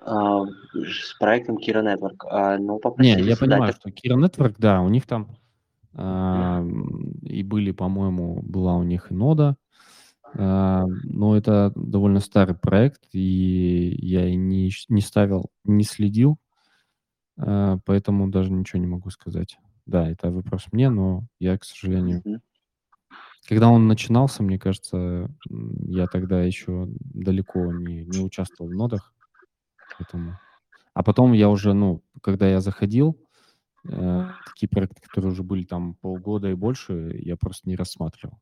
[0.00, 2.26] А, с проектом Kira Network.
[2.30, 5.36] А, ну, Не, я понимаю, что Kira Network, да, у них там
[5.94, 6.64] а,
[7.22, 9.56] и были, по-моему, была у них и нода,
[10.34, 16.38] а, но это довольно старый проект, и я и не, не ставил, не следил,
[17.36, 19.58] а, поэтому даже ничего не могу сказать.
[19.86, 22.22] Да, это вопрос мне, но я, к сожалению,
[23.48, 29.14] когда он начинался, мне кажется, я тогда еще далеко не, не участвовал в нодах,
[29.98, 30.38] Поэтому...
[30.94, 33.18] А потом я уже, ну, когда я заходил,
[33.88, 38.38] э, такие проекты, которые уже были там полгода и больше, я просто не рассматривал.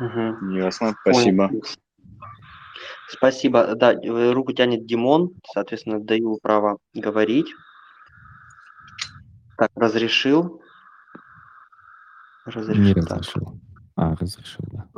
[0.00, 0.50] Угу.
[0.50, 1.48] Ясно, спасибо.
[1.48, 1.62] Понял.
[3.08, 3.74] Спасибо.
[3.74, 7.46] Да, э, руку тянет Димон, соответственно, даю право говорить.
[9.58, 10.62] Так, разрешил.
[12.46, 13.60] разрешил не разрешил.
[13.96, 14.88] А, разрешил, да.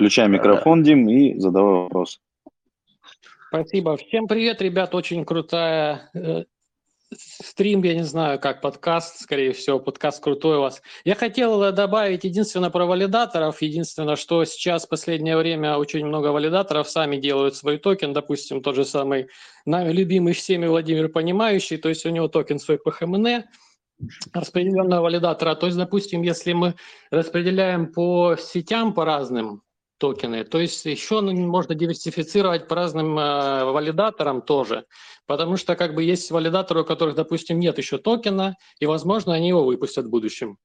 [0.00, 2.22] Включай микрофон, Дим, и задавай вопрос.
[3.48, 3.98] Спасибо.
[3.98, 4.94] Всем привет, ребят.
[4.94, 6.44] Очень крутая э,
[7.14, 10.80] стрим, я не знаю, как подкаст, скорее всего, подкаст крутой у вас.
[11.04, 13.60] Я хотел добавить единственное про валидаторов.
[13.60, 18.14] Единственное, что сейчас в последнее время очень много валидаторов сами делают свой токен.
[18.14, 19.26] Допустим, тот же самый
[19.66, 23.42] нами любимый всеми Владимир Понимающий, то есть у него токен свой PHMN,
[24.32, 25.54] распределенного валидатора.
[25.56, 26.74] То есть, допустим, если мы
[27.10, 29.62] распределяем по сетям по разным,
[30.00, 30.44] токены.
[30.44, 34.86] То есть еще можно диверсифицировать по разным э, валидаторам тоже,
[35.26, 39.48] потому что как бы есть валидаторы, у которых, допустим, нет еще токена, и, возможно, они
[39.48, 40.56] его выпустят в будущем.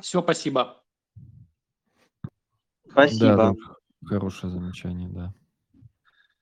[0.00, 0.82] Все, спасибо.
[2.90, 3.36] Спасибо.
[3.36, 3.54] Да, да,
[4.04, 5.32] хорошее замечание, да.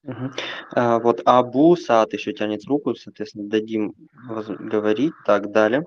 [0.04, 0.32] Мгм.
[0.74, 3.94] А, вот Абу Саад еще тянет руку, соответственно, дадим
[4.59, 5.12] говорить.
[5.26, 5.84] Так, далее.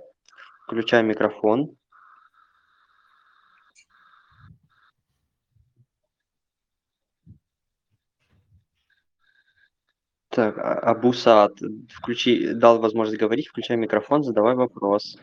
[0.68, 1.76] Включаем микрофон.
[10.32, 11.60] Так, А- Абу Саад,
[11.90, 15.18] включи, дал возможность говорить, включай микрофон, задавай вопрос.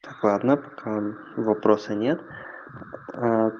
[0.00, 1.02] Так, ладно, пока
[1.36, 2.20] вопроса нет.
[3.12, 3.50] А,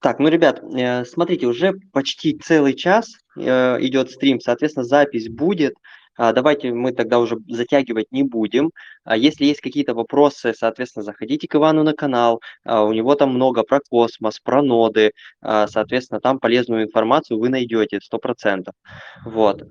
[0.00, 3.06] Так, ну, ребят, э, смотрите, уже почти целый час
[3.36, 5.74] э, идет стрим, соответственно, запись будет.
[6.16, 8.70] А, Давайте мы тогда уже затягивать не будем.
[9.04, 12.40] А Если есть какие-то вопросы, соответственно, заходите к Ивану на канал.
[12.64, 15.12] А, У него там много про космос, про ноды.
[15.40, 18.70] Соответственно, там полезную информацию вы найдете 100%.
[19.24, 19.62] Вот.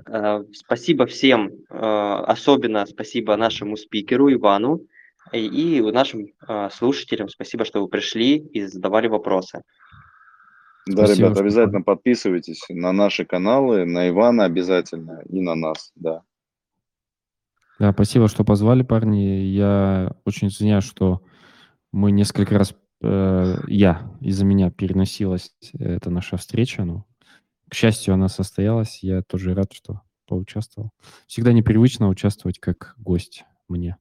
[0.54, 4.82] Спасибо всем, особенно спасибо нашему спикеру Ивану
[5.34, 6.28] и нашим
[6.72, 7.30] слушателям.
[7.30, 9.62] Спасибо, что вы пришли и задавали вопросы.
[10.88, 15.92] Да, Спасибо, ребят, что обязательно подписывайтесь на наши каналы, на Ивана обязательно и на нас,
[15.96, 16.24] да.
[17.82, 19.42] Да, спасибо, что позвали, парни.
[19.42, 21.24] Я очень извиняюсь, что
[21.92, 26.84] мы несколько раз, э, я, из-за меня переносилась эта наша встреча.
[26.86, 27.08] Но,
[27.70, 29.00] к счастью, она состоялась.
[29.02, 30.92] Я тоже рад, что поучаствовал.
[31.26, 33.98] Всегда непривычно участвовать как гость мне.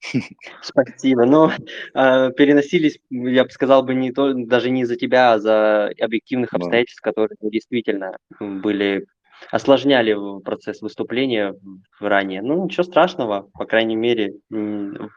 [0.60, 1.26] Спасибо.
[1.26, 1.52] Но
[1.94, 6.50] э, переносились, я бы сказал бы, не то, даже не из-за тебя, а за объективных
[6.50, 6.56] Да.
[6.56, 9.06] обстоятельств, которые ну, действительно были
[9.50, 11.54] осложняли процесс выступления
[12.00, 12.42] ранее.
[12.42, 14.34] Ну, ничего страшного, по крайней мере,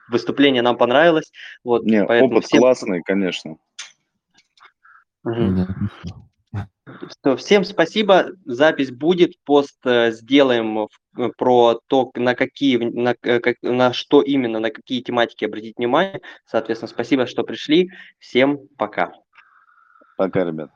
[0.09, 1.31] выступление нам понравилось.
[1.63, 3.57] Вот, Не, опыт всем, классный, конечно.
[5.23, 6.27] Хорошо.
[7.11, 8.27] Что, всем спасибо.
[8.45, 13.91] Запись будет, пост э, сделаем в- э, про то, на какие, на, к- как- на
[13.93, 16.21] что именно, на какие тематики обратить внимание.
[16.45, 17.89] Соответственно, спасибо, что пришли.
[18.19, 19.11] Всем пока.
[20.17, 20.71] Пока, ребят.